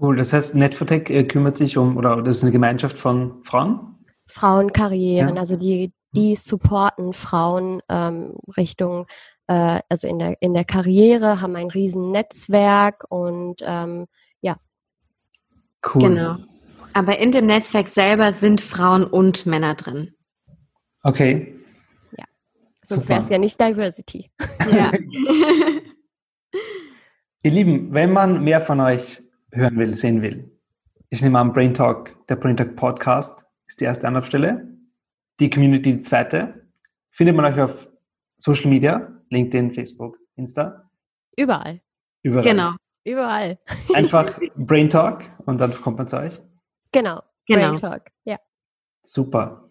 Cool, 0.00 0.16
das 0.16 0.32
heißt, 0.32 0.56
Netfotech 0.56 1.10
äh, 1.10 1.24
kümmert 1.24 1.56
sich 1.56 1.78
um, 1.78 1.96
oder 1.96 2.20
das 2.22 2.38
ist 2.38 2.42
eine 2.42 2.52
Gemeinschaft 2.52 2.98
von 2.98 3.44
Frauen? 3.44 3.96
Frauenkarrieren, 4.26 5.36
ja. 5.36 5.40
also 5.40 5.56
die, 5.56 5.92
die 6.12 6.36
supporten 6.36 7.12
Frauen 7.12 7.80
ähm, 7.88 8.34
Richtung, 8.56 9.06
äh, 9.46 9.80
also 9.88 10.08
in 10.08 10.18
der, 10.18 10.36
in 10.40 10.54
der 10.54 10.64
Karriere, 10.64 11.40
haben 11.40 11.56
ein 11.56 11.70
riesen 11.70 12.10
Netzwerk 12.10 13.04
und 13.08 13.62
ähm, 13.64 14.06
ja. 14.40 14.56
Cool. 15.84 16.02
Genau. 16.02 16.36
Aber 16.94 17.18
in 17.18 17.32
dem 17.32 17.46
Netzwerk 17.46 17.88
selber 17.88 18.32
sind 18.32 18.60
Frauen 18.60 19.04
und 19.04 19.46
Männer 19.46 19.74
drin. 19.74 20.14
Okay. 21.02 21.56
Ja. 22.16 22.24
Sonst 22.82 23.08
wäre 23.08 23.20
es 23.20 23.28
ja 23.28 23.38
nicht 23.38 23.60
Diversity. 23.60 24.30
Ja. 24.72 24.90
Ihr 27.42 27.50
Lieben, 27.50 27.92
wenn 27.92 28.12
man 28.12 28.42
mehr 28.42 28.60
von 28.60 28.80
euch 28.80 29.23
hören 29.54 29.76
will, 29.76 29.96
sehen 29.96 30.22
will. 30.22 30.50
Ich 31.10 31.22
nehme 31.22 31.38
an, 31.38 31.52
Brain 31.52 31.74
Talk, 31.74 32.14
der 32.28 32.36
Brain 32.36 32.56
Talk 32.56 32.76
Podcast 32.76 33.44
ist 33.66 33.80
die 33.80 33.84
erste 33.84 34.06
Anlaufstelle. 34.06 34.68
Die 35.40 35.50
Community 35.50 35.94
die 35.94 36.00
zweite. 36.00 36.66
Findet 37.10 37.36
man 37.36 37.44
euch 37.44 37.60
auf 37.60 37.88
Social 38.36 38.70
Media, 38.70 39.12
LinkedIn, 39.30 39.72
Facebook, 39.72 40.18
Insta? 40.36 40.90
Überall. 41.36 41.80
Überall. 42.22 42.44
Genau. 42.44 42.72
Überall. 43.04 43.58
Einfach 43.94 44.38
Brain 44.56 44.90
Talk 44.90 45.24
und 45.46 45.60
dann 45.60 45.72
kommt 45.72 45.98
man 45.98 46.08
zu 46.08 46.18
euch. 46.18 46.40
Genau. 46.92 47.22
genau. 47.46 47.70
Brain 47.70 47.80
Talk, 47.80 48.02
ja. 48.24 48.38
Super. 49.02 49.70